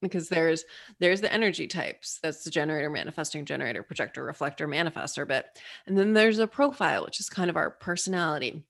[0.03, 0.65] because there's
[1.01, 5.47] there's the energy types that's the generator manifesting generator projector reflector manifestor bit
[5.87, 8.63] and then there's a profile which is kind of our personality.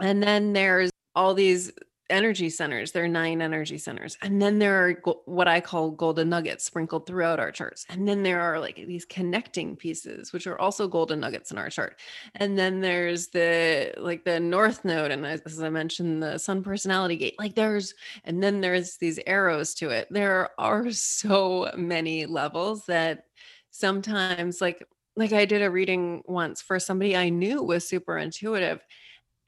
[0.00, 1.70] And then there's all these
[2.12, 2.92] energy centers.
[2.92, 4.16] There are nine energy centers.
[4.22, 7.86] And then there are go- what I call golden nuggets sprinkled throughout our charts.
[7.88, 11.70] And then there are like these connecting pieces, which are also golden nuggets in our
[11.70, 11.98] chart.
[12.36, 15.10] And then there's the like the north node.
[15.10, 17.36] And as I mentioned, the sun personality gate.
[17.38, 17.94] Like there's,
[18.24, 20.08] and then there's these arrows to it.
[20.10, 23.24] There are so many levels that
[23.70, 28.80] sometimes like like I did a reading once for somebody I knew was super intuitive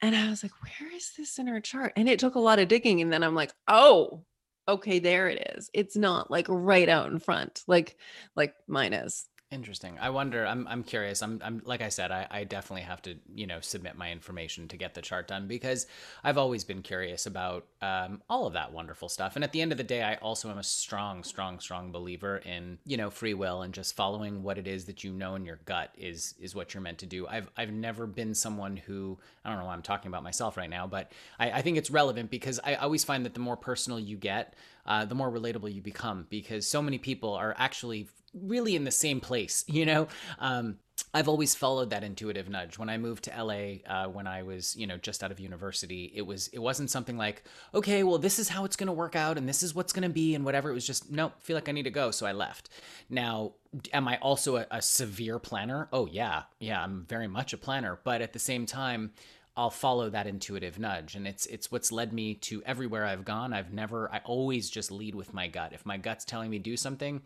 [0.01, 1.93] and I was like, where is this in our chart?
[1.95, 3.01] And it took a lot of digging.
[3.01, 4.23] And then I'm like, oh,
[4.67, 5.69] okay, there it is.
[5.73, 7.97] It's not like right out in front, like
[8.35, 9.25] like mine is.
[9.51, 9.97] Interesting.
[10.01, 10.43] I wonder.
[10.45, 10.67] I'm.
[10.67, 11.21] I'm curious.
[11.21, 11.39] I'm.
[11.43, 11.61] I'm.
[11.65, 14.95] Like I said, I, I definitely have to, you know, submit my information to get
[14.95, 15.85] the chart done because
[16.23, 19.35] I've always been curious about um, all of that wonderful stuff.
[19.35, 22.37] And at the end of the day, I also am a strong, strong, strong believer
[22.37, 25.45] in you know free will and just following what it is that you know in
[25.45, 27.27] your gut is is what you're meant to do.
[27.27, 30.69] I've I've never been someone who I don't know why I'm talking about myself right
[30.71, 33.99] now, but I, I think it's relevant because I always find that the more personal
[33.99, 38.75] you get, uh, the more relatable you become because so many people are actually really
[38.75, 40.07] in the same place, you know?
[40.39, 40.77] Um,
[41.13, 42.77] I've always followed that intuitive nudge.
[42.77, 46.11] When I moved to LA, uh, when I was, you know, just out of university,
[46.15, 47.43] it was, it wasn't something like,
[47.73, 50.03] okay, well, this is how it's going to work out, and this is what's going
[50.03, 50.69] to be, and whatever.
[50.69, 52.69] It was just, no, feel like I need to go, so I left.
[53.09, 53.53] Now,
[53.93, 55.87] am I also a, a severe planner?
[55.91, 59.11] Oh yeah, yeah, I'm very much a planner, but at the same time,
[59.57, 61.15] I'll follow that intuitive nudge.
[61.15, 63.53] And it's it's what's led me to everywhere I've gone.
[63.53, 65.73] I've never I always just lead with my gut.
[65.73, 67.21] If my gut's telling me do something,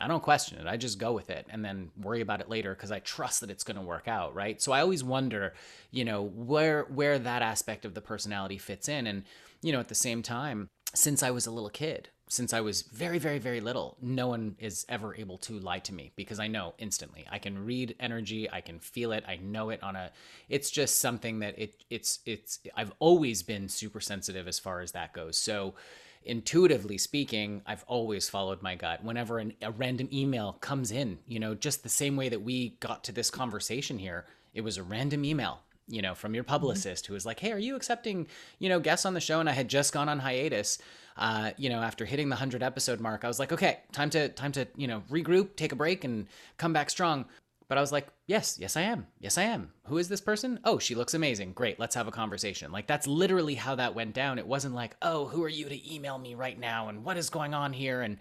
[0.00, 0.66] I don't question it.
[0.66, 3.50] I just go with it and then worry about it later because I trust that
[3.50, 4.60] it's going to work out, right?
[4.60, 5.54] So I always wonder,
[5.90, 9.24] you know, where where that aspect of the personality fits in and
[9.62, 12.82] you know, at the same time, since I was a little kid, since I was
[12.82, 16.46] very, very, very little, no one is ever able to lie to me because I
[16.46, 17.26] know instantly.
[17.30, 20.10] I can read energy, I can feel it, I know it on a.
[20.48, 22.60] It's just something that it it's it's.
[22.76, 25.38] I've always been super sensitive as far as that goes.
[25.38, 25.74] So,
[26.22, 29.02] intuitively speaking, I've always followed my gut.
[29.02, 32.70] Whenever an, a random email comes in, you know, just the same way that we
[32.80, 36.50] got to this conversation here, it was a random email you know, from your mm-hmm.
[36.50, 38.26] publicist who was like, "Hey, are you accepting,
[38.58, 40.78] you know, guests on the show?" And I had just gone on hiatus.
[41.16, 44.28] Uh, you know, after hitting the hundred episode mark, I was like, "Okay, time to
[44.28, 47.26] time to you know regroup, take a break, and come back strong."
[47.68, 49.06] But I was like, "Yes, yes, I am.
[49.18, 49.72] Yes, I am.
[49.86, 50.60] Who is this person?
[50.64, 51.52] Oh, she looks amazing.
[51.52, 54.38] Great, let's have a conversation." Like that's literally how that went down.
[54.38, 57.30] It wasn't like, "Oh, who are you to email me right now?" and what is
[57.30, 58.18] going on here and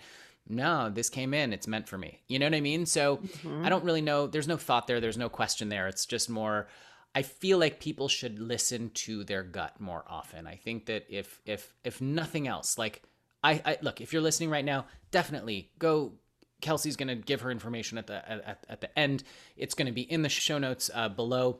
[0.49, 2.21] no, this came in, it's meant for me.
[2.27, 2.85] You know what I mean?
[2.85, 3.65] So mm-hmm.
[3.65, 4.27] I don't really know.
[4.27, 5.87] There's no thought there, there's no question there.
[5.87, 6.67] It's just more
[7.15, 10.45] I feel like people should listen to their gut more often.
[10.47, 13.01] I think that if if if nothing else, like
[13.43, 16.13] I, I look, if you're listening right now, definitely go
[16.61, 19.23] Kelsey's going to give her information at the at, at the end.
[19.55, 21.59] It's going to be in the show notes uh, below.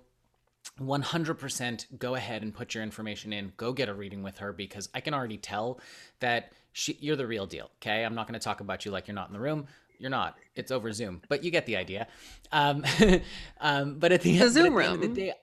[0.81, 3.53] 100% go ahead and put your information in.
[3.55, 5.79] Go get a reading with her because I can already tell
[6.19, 7.71] that she, you're the real deal.
[7.81, 9.67] Okay, I'm not going to talk about you like you're not in the room.
[9.99, 10.37] You're not.
[10.55, 12.07] It's over Zoom, but you get the idea.
[12.51, 12.83] Um,
[13.59, 14.99] um, but at the, end, Zoom room.
[15.01, 15.33] the day,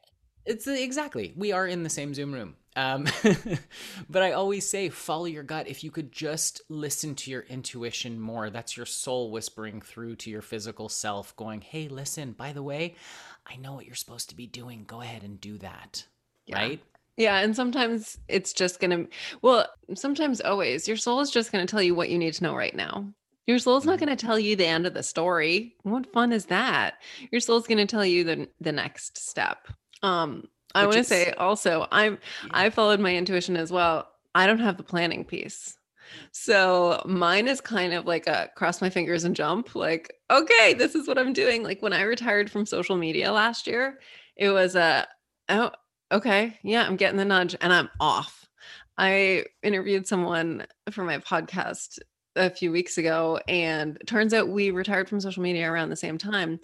[0.44, 2.56] it's exactly we are in the same Zoom room.
[2.76, 3.06] Um,
[4.10, 5.68] but I always say, follow your gut.
[5.68, 10.30] If you could just listen to your intuition more, that's your soul whispering through to
[10.30, 12.96] your physical self, going, hey, listen, by the way,
[13.46, 14.84] I know what you're supposed to be doing.
[14.86, 16.04] Go ahead and do that.
[16.46, 16.58] Yeah.
[16.58, 16.80] Right?
[17.16, 17.38] Yeah.
[17.38, 19.08] And sometimes it's just going to,
[19.40, 22.42] well, sometimes always, your soul is just going to tell you what you need to
[22.42, 23.06] know right now.
[23.46, 24.06] Your soul's not mm-hmm.
[24.06, 25.74] going to tell you the end of the story.
[25.82, 26.94] What fun is that?
[27.30, 29.68] Your soul's going to tell you the the next step.
[30.02, 32.50] Um, I want to say also, I'm yeah.
[32.52, 34.08] I followed my intuition as well.
[34.34, 35.76] I don't have the planning piece.
[36.32, 40.94] So mine is kind of like a cross my fingers and jump, like, okay, this
[40.94, 41.62] is what I'm doing.
[41.62, 44.00] Like when I retired from social media last year,
[44.36, 45.06] it was a,
[45.48, 45.70] oh,
[46.12, 48.46] okay, yeah, I'm getting the nudge and I'm off.
[48.96, 51.98] I interviewed someone for my podcast
[52.36, 56.18] a few weeks ago, and turns out we retired from social media around the same
[56.18, 56.60] time.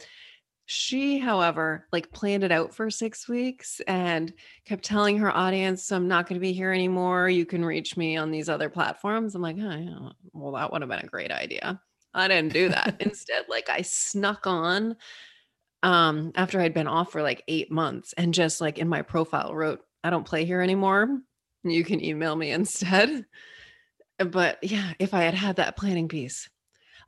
[0.66, 4.32] She, however, like planned it out for six weeks and
[4.64, 7.28] kept telling her audience, I'm not going to be here anymore.
[7.28, 9.34] You can reach me on these other platforms.
[9.34, 11.80] I'm like, oh, well, that would have been a great idea.
[12.14, 12.96] I didn't do that.
[13.00, 14.96] Instead, like I snuck on
[15.82, 19.54] um after I'd been off for like eight months and just like in my profile
[19.54, 21.20] wrote, I don't play here anymore.
[21.64, 23.26] You can email me instead.
[24.24, 26.48] But yeah, if I had had that planning piece,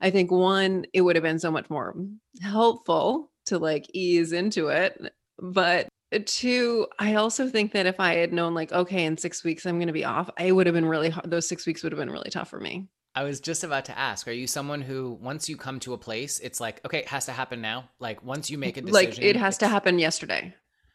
[0.00, 1.94] I think one, it would have been so much more
[2.40, 5.12] helpful to like ease into it.
[5.38, 9.44] But uh, two, I also think that if I had known, like, okay, in six
[9.44, 11.30] weeks I'm going to be off, I would have been really hard.
[11.30, 12.88] Those six weeks would have been really tough for me.
[13.14, 15.98] I was just about to ask, are you someone who once you come to a
[15.98, 17.90] place, it's like, okay, it has to happen now?
[17.98, 20.54] Like once you make a decision, like it has to happen yesterday.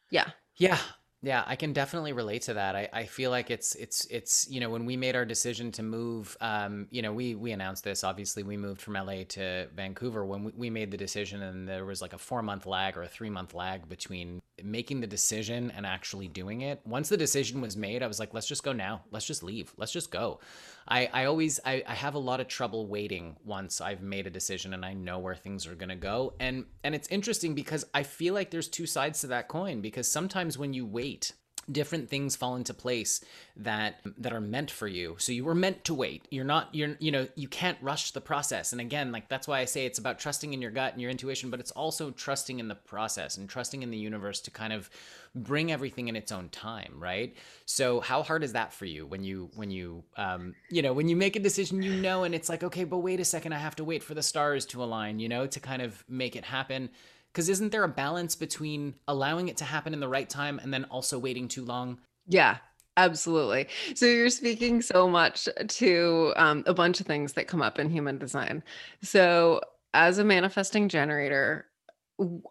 [0.09, 0.31] Yeah.
[0.55, 0.79] Yeah.
[1.27, 2.77] Yeah, I can definitely relate to that.
[2.77, 5.83] I, I feel like it's it's it's you know when we made our decision to
[5.83, 8.05] move, um, you know we we announced this.
[8.05, 11.83] Obviously, we moved from LA to Vancouver when we, we made the decision, and there
[11.83, 15.69] was like a four month lag or a three month lag between making the decision
[15.71, 16.79] and actually doing it.
[16.85, 19.03] Once the decision was made, I was like, let's just go now.
[19.11, 19.73] Let's just leave.
[19.75, 20.39] Let's just go.
[20.87, 24.29] I, I always I, I have a lot of trouble waiting once I've made a
[24.29, 26.33] decision and I know where things are gonna go.
[26.39, 30.07] And and it's interesting because I feel like there's two sides to that coin because
[30.07, 31.33] sometimes when you wait
[31.71, 33.23] different things fall into place
[33.55, 35.15] that that are meant for you.
[35.19, 36.27] So you were meant to wait.
[36.31, 38.71] You're not you're you know you can't rush the process.
[38.71, 41.11] And again like that's why i say it's about trusting in your gut and your
[41.11, 44.73] intuition but it's also trusting in the process and trusting in the universe to kind
[44.73, 44.89] of
[45.35, 47.35] bring everything in its own time right?
[47.65, 51.09] So how hard is that for you when you when you um you know when
[51.09, 53.57] you make a decision you know and it's like okay but wait a second i
[53.57, 56.45] have to wait for the stars to align you know to kind of make it
[56.45, 56.89] happen
[57.37, 60.73] because isn't there a balance between allowing it to happen in the right time and
[60.73, 61.99] then also waiting too long?
[62.27, 62.57] Yeah,
[62.97, 63.67] Absolutely.
[63.93, 67.91] So you're speaking so much to um, a bunch of things that come up in
[67.91, 68.63] human design.
[69.03, 69.61] So,
[69.93, 71.67] as a manifesting generator,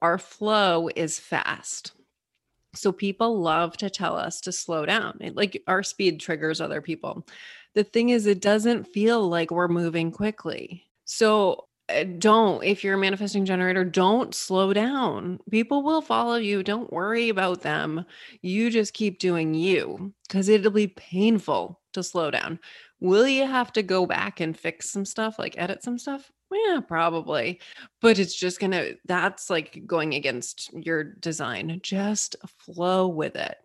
[0.00, 1.94] our flow is fast.
[2.76, 5.18] So, people love to tell us to slow down.
[5.34, 7.26] Like our speed triggers other people.
[7.74, 10.84] The thing is, it doesn't feel like we're moving quickly.
[11.06, 15.38] So, Eh, don't if you're a manifesting generator don't slow down.
[15.50, 16.62] People will follow you.
[16.62, 18.04] Don't worry about them.
[18.42, 22.58] You just keep doing you because it'll be painful to slow down.
[23.00, 26.30] Will you have to go back and fix some stuff like edit some stuff?
[26.50, 27.60] Yeah probably.
[28.00, 31.78] But it's just gonna that's like going against your design.
[31.82, 33.56] Just flow with it.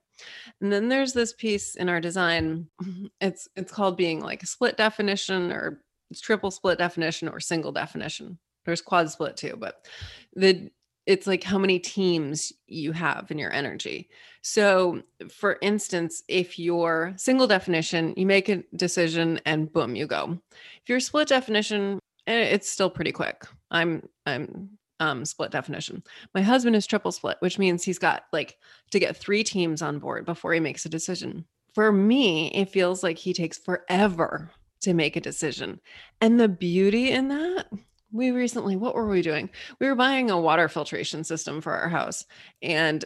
[0.61, 2.67] And then there's this piece in our design
[3.21, 5.81] it's it's called being like a split definition or
[6.11, 8.37] it's triple split definition or single definition.
[8.65, 9.87] There's quad split too, but
[10.35, 10.69] the
[11.07, 14.09] it's like how many teams you have in your energy.
[14.43, 15.01] So,
[15.31, 20.37] for instance, if you're single definition, you make a decision and boom, you go.
[20.51, 23.45] If you're split definition, eh, it's still pretty quick.
[23.71, 26.03] I'm I'm um, split definition.
[26.35, 28.57] My husband is triple split, which means he's got like
[28.91, 31.45] to get three teams on board before he makes a decision.
[31.73, 34.51] For me, it feels like he takes forever
[34.81, 35.79] to make a decision.
[36.19, 37.67] And the beauty in that,
[38.11, 39.49] we recently, what were we doing?
[39.79, 42.25] We were buying a water filtration system for our house.
[42.61, 43.03] And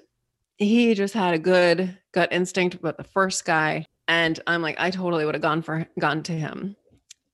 [0.58, 3.86] he just had a good gut instinct about the first guy.
[4.08, 6.76] And I'm like, I totally would have gone for gone to him.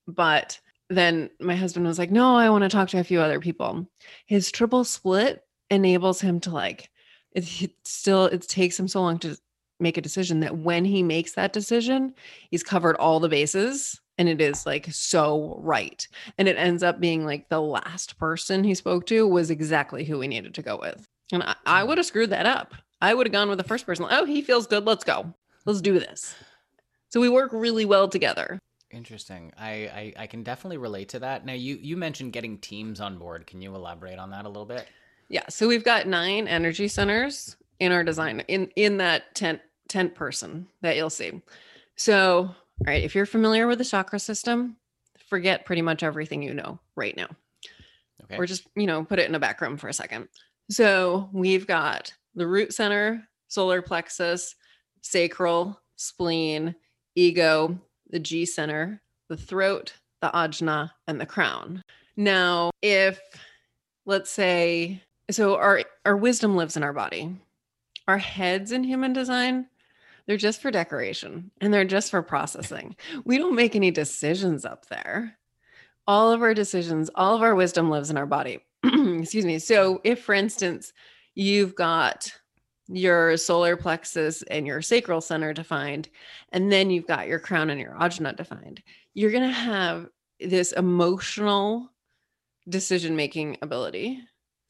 [0.08, 3.40] But then my husband was like, No, I want to talk to a few other
[3.40, 3.88] people.
[4.26, 6.90] His triple split enables him to like,
[7.34, 9.38] it still, it takes him so long to
[9.80, 12.14] make a decision that when he makes that decision,
[12.50, 16.08] he's covered all the bases and it is like so right.
[16.38, 20.20] And it ends up being like the last person he spoke to was exactly who
[20.20, 21.08] we needed to go with.
[21.34, 22.76] And I, I would have screwed that up.
[23.02, 24.06] I would have gone with the first person.
[24.12, 24.86] Oh, he feels good.
[24.86, 25.34] Let's go.
[25.66, 26.36] Let's do this.
[27.10, 28.60] So we work really well together.
[28.92, 29.54] Interesting.
[29.58, 31.44] I, I, I can definitely relate to that.
[31.44, 33.48] Now you you mentioned getting teams on board.
[33.48, 34.88] Can you elaborate on that a little bit?
[35.30, 35.46] Yeah.
[35.50, 40.68] So we've got nine energy centers in our design in in that tent tent person
[40.82, 41.42] that you'll see.
[41.96, 42.56] So,
[42.86, 44.78] right, if you're familiar with the chakra system,
[45.28, 47.28] forget pretty much everything you know right now.
[48.24, 48.38] Okay.
[48.38, 50.28] Or just, you know, put it in a background for a second.
[50.70, 54.56] So, we've got the root center, solar plexus,
[55.02, 56.76] sacral, spleen,
[57.16, 57.78] ego,
[58.10, 61.82] the G center, the throat, the ajna, and the crown.
[62.16, 63.20] Now, if
[64.06, 67.36] let's say so our our wisdom lives in our body.
[68.08, 69.68] Our heads in human design,
[70.32, 72.96] they're just for decoration and they're just for processing.
[73.26, 75.38] we don't make any decisions up there.
[76.08, 78.60] All of our decisions, all of our wisdom lives in our body.
[78.86, 79.60] Excuse me.
[79.60, 80.94] So if for instance,
[81.36, 82.32] you've got
[82.88, 86.08] your solar plexus and your sacral center defined,
[86.54, 88.82] and then you've got your crown and your ajna defined.
[89.14, 90.08] You're going to have
[90.40, 91.92] this emotional
[92.70, 94.22] decision making ability.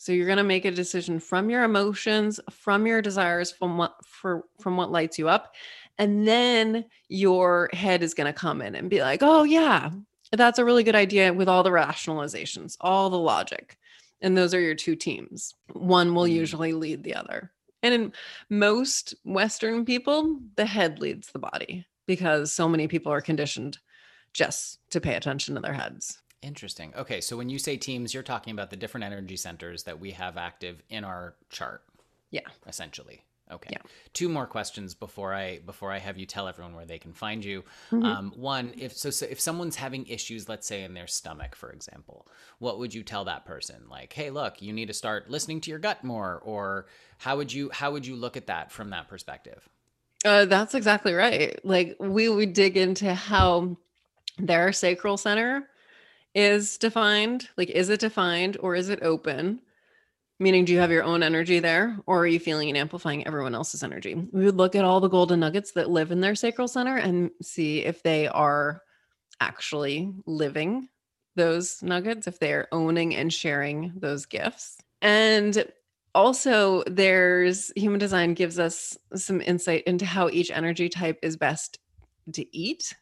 [0.01, 4.03] So you're going to make a decision from your emotions, from your desires, from what
[4.03, 5.53] for from what lights you up,
[5.99, 9.91] and then your head is going to come in and be like, "Oh yeah,
[10.31, 13.77] that's a really good idea with all the rationalizations, all the logic."
[14.21, 15.53] And those are your two teams.
[15.71, 16.31] One will mm.
[16.31, 17.51] usually lead the other.
[17.83, 18.13] And in
[18.49, 23.77] most Western people, the head leads the body because so many people are conditioned
[24.33, 26.20] just to pay attention to their heads.
[26.41, 26.93] Interesting.
[26.97, 30.11] Okay, so when you say teams, you're talking about the different energy centers that we
[30.11, 31.83] have active in our chart.
[32.31, 32.47] Yeah.
[32.67, 33.23] Essentially.
[33.51, 33.69] Okay.
[33.73, 33.81] Yeah.
[34.13, 37.43] Two more questions before I before I have you tell everyone where they can find
[37.43, 37.63] you.
[37.91, 38.05] Mm-hmm.
[38.05, 41.69] Um, one, if so, so, if someone's having issues, let's say in their stomach, for
[41.71, 42.27] example,
[42.59, 43.83] what would you tell that person?
[43.89, 46.87] Like, hey, look, you need to start listening to your gut more, or
[47.17, 49.67] how would you how would you look at that from that perspective?
[50.23, 51.59] Uh, that's exactly right.
[51.65, 53.75] Like we would dig into how
[54.37, 55.67] their sacral center
[56.33, 57.49] is defined.
[57.57, 59.61] Like, is it defined or is it open?
[60.39, 63.53] Meaning, do you have your own energy there, or are you feeling and amplifying everyone
[63.53, 64.15] else's energy?
[64.15, 67.29] We would look at all the golden nuggets that live in their sacral center and
[67.43, 68.81] see if they are
[69.39, 70.89] actually living
[71.35, 74.77] those nuggets, if they are owning and sharing those gifts.
[75.03, 75.63] And
[76.15, 81.77] also, there's human design gives us some insight into how each energy type is best
[82.33, 82.95] to eat.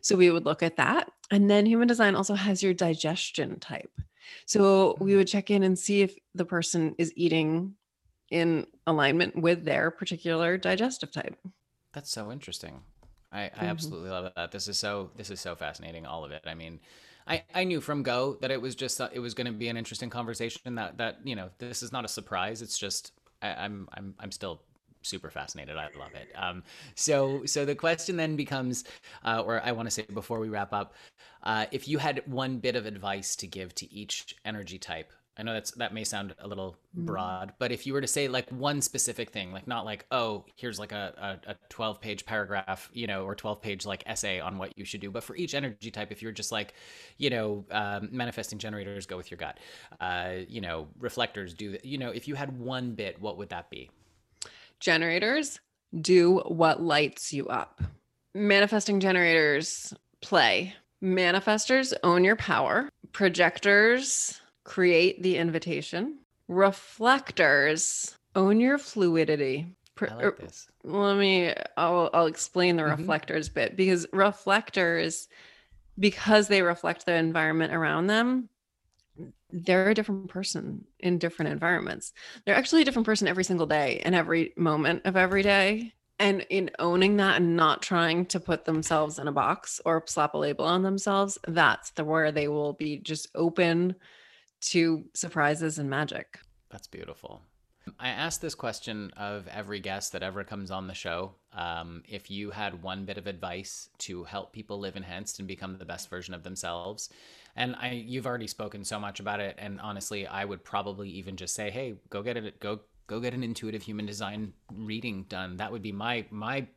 [0.00, 1.10] So we would look at that.
[1.30, 3.92] And then human design also has your digestion type.
[4.46, 7.74] So we would check in and see if the person is eating
[8.30, 11.36] in alignment with their particular digestive type.
[11.92, 12.80] That's so interesting.
[13.32, 13.64] I, I mm-hmm.
[13.66, 14.52] absolutely love that.
[14.52, 16.06] This is so this is so fascinating.
[16.06, 16.42] All of it.
[16.46, 16.80] I mean,
[17.26, 19.76] I, I knew from go that it was just it was going to be an
[19.76, 20.74] interesting conversation.
[20.74, 22.62] That that you know this is not a surprise.
[22.62, 23.12] It's just
[23.42, 24.62] I, I'm I'm I'm still
[25.02, 25.76] super fascinated.
[25.76, 26.28] I love it.
[26.34, 26.62] Um,
[26.94, 28.84] so, so the question then becomes,
[29.24, 30.94] uh, or I want to say before we wrap up,
[31.42, 35.42] uh, if you had one bit of advice to give to each energy type, I
[35.42, 37.06] know that's that may sound a little mm-hmm.
[37.06, 40.44] broad, but if you were to say like one specific thing, like not like oh
[40.56, 44.38] here's like a, a, a twelve page paragraph, you know, or twelve page like essay
[44.38, 46.74] on what you should do, but for each energy type, if you're just like,
[47.16, 49.56] you know, um, manifesting generators, go with your gut,
[50.00, 53.70] uh, you know, reflectors do, you know, if you had one bit, what would that
[53.70, 53.88] be?
[54.80, 55.60] Generators
[56.00, 57.80] do what lights you up.
[58.34, 60.74] Manifesting generators play.
[61.02, 62.88] Manifestors own your power.
[63.12, 66.18] Projectors create the invitation.
[66.48, 69.66] Reflectors own your fluidity.
[70.08, 70.66] I like this.
[70.84, 73.00] Let me I'll I'll explain the mm-hmm.
[73.00, 75.28] reflectors bit because reflectors
[75.98, 78.48] because they reflect the environment around them,
[79.52, 82.12] they're a different person in different environments.
[82.44, 85.94] They're actually a different person every single day and every moment of every day.
[86.18, 90.34] And in owning that and not trying to put themselves in a box or slap
[90.34, 93.94] a label on themselves, that's the where they will be just open
[94.60, 96.38] to surprises and magic.
[96.68, 97.40] That's beautiful.
[97.98, 101.32] I asked this question of every guest that ever comes on the show.
[101.52, 105.78] Um, if you had one bit of advice to help people live enhanced and become
[105.78, 107.08] the best version of themselves,
[107.56, 111.36] and I you've already spoken so much about it and honestly I would probably even
[111.36, 115.56] just say hey go get it go go get an intuitive human design reading done.
[115.56, 116.68] That would be my my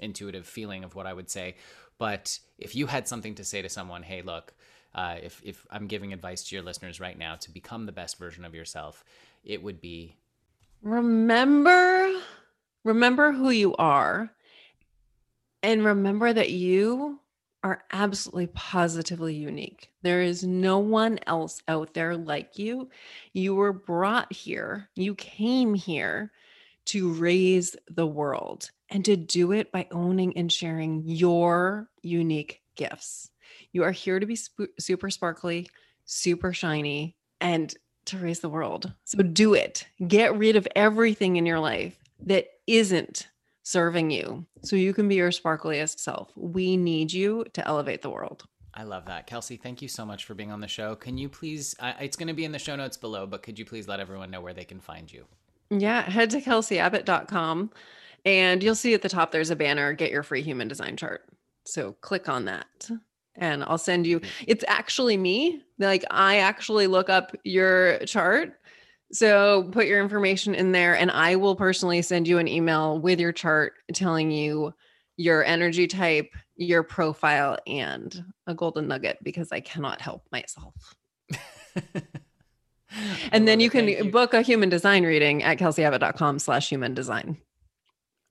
[0.00, 1.56] intuitive feeling of what I would say.
[1.98, 4.54] But if you had something to say to someone hey look
[4.94, 8.18] uh, if if I'm giving advice to your listeners right now to become the best
[8.18, 9.04] version of yourself,
[9.44, 10.16] it would be
[10.82, 12.12] remember
[12.84, 14.32] remember who you are
[15.62, 17.20] and remember that you
[17.62, 19.90] are absolutely positively unique.
[20.02, 22.90] There is no one else out there like you.
[23.32, 26.32] You were brought here, you came here
[26.86, 33.30] to raise the world and to do it by owning and sharing your unique gifts.
[33.72, 35.68] You are here to be sp- super sparkly,
[36.04, 37.72] super shiny, and
[38.06, 38.92] to raise the world.
[39.04, 39.86] So do it.
[40.06, 41.96] Get rid of everything in your life
[42.26, 43.28] that isn't
[43.62, 46.32] serving you so you can be your sparkliest self.
[46.36, 48.44] We need you to elevate the world.
[48.74, 49.26] I love that.
[49.26, 50.94] Kelsey, thank you so much for being on the show.
[50.94, 53.58] Can you please, uh, it's going to be in the show notes below, but could
[53.58, 55.26] you please let everyone know where they can find you?
[55.70, 57.70] Yeah, head to kelseyabbott.com
[58.24, 61.28] and you'll see at the top there's a banner, get your free human design chart.
[61.64, 62.90] So click on that
[63.36, 64.20] and I'll send you.
[64.46, 65.62] It's actually me.
[65.78, 68.54] Like I actually look up your chart
[69.12, 73.20] so put your information in there, and I will personally send you an email with
[73.20, 74.72] your chart telling you
[75.16, 80.74] your energy type, your profile, and a golden nugget because I cannot help myself.
[83.32, 84.10] and then you can you.
[84.10, 87.36] book a human design reading at kelseyabbott.com slash human design.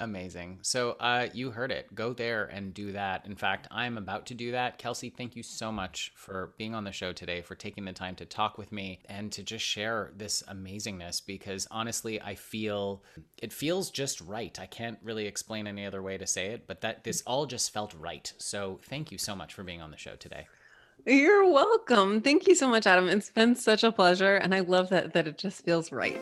[0.02, 0.58] Amazing.
[0.64, 1.94] So uh, you heard it.
[1.94, 3.24] Go there and do that.
[3.28, 4.80] In fact, I'm about to do that.
[4.80, 8.16] Kelsey, thank you so much for being on the show today, for taking the time
[8.16, 13.04] to talk with me and to just share this amazingness because honestly, I feel
[13.44, 14.60] it feels just right.
[14.60, 17.72] I can't really explain any other way to say it, but that this all just
[17.72, 18.34] felt right.
[18.40, 20.48] So thank you so much for being on the show today.
[21.06, 22.22] You're welcome.
[22.22, 23.08] Thank you so much, Adam.
[23.08, 24.36] It's been such a pleasure.
[24.36, 26.20] And I love that that it just feels right.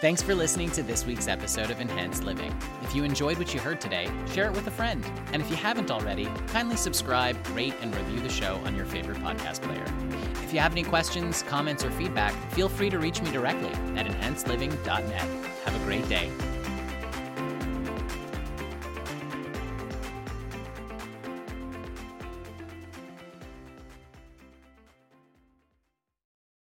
[0.00, 2.56] Thanks for listening to this week's episode of Enhanced Living.
[2.80, 5.04] If you enjoyed what you heard today, share it with a friend.
[5.34, 9.18] And if you haven't already, kindly subscribe, rate, and review the show on your favorite
[9.18, 9.84] podcast player.
[10.42, 14.06] If you have any questions, comments, or feedback, feel free to reach me directly at
[14.06, 15.28] enhancedliving.net.
[15.66, 16.30] Have a great day.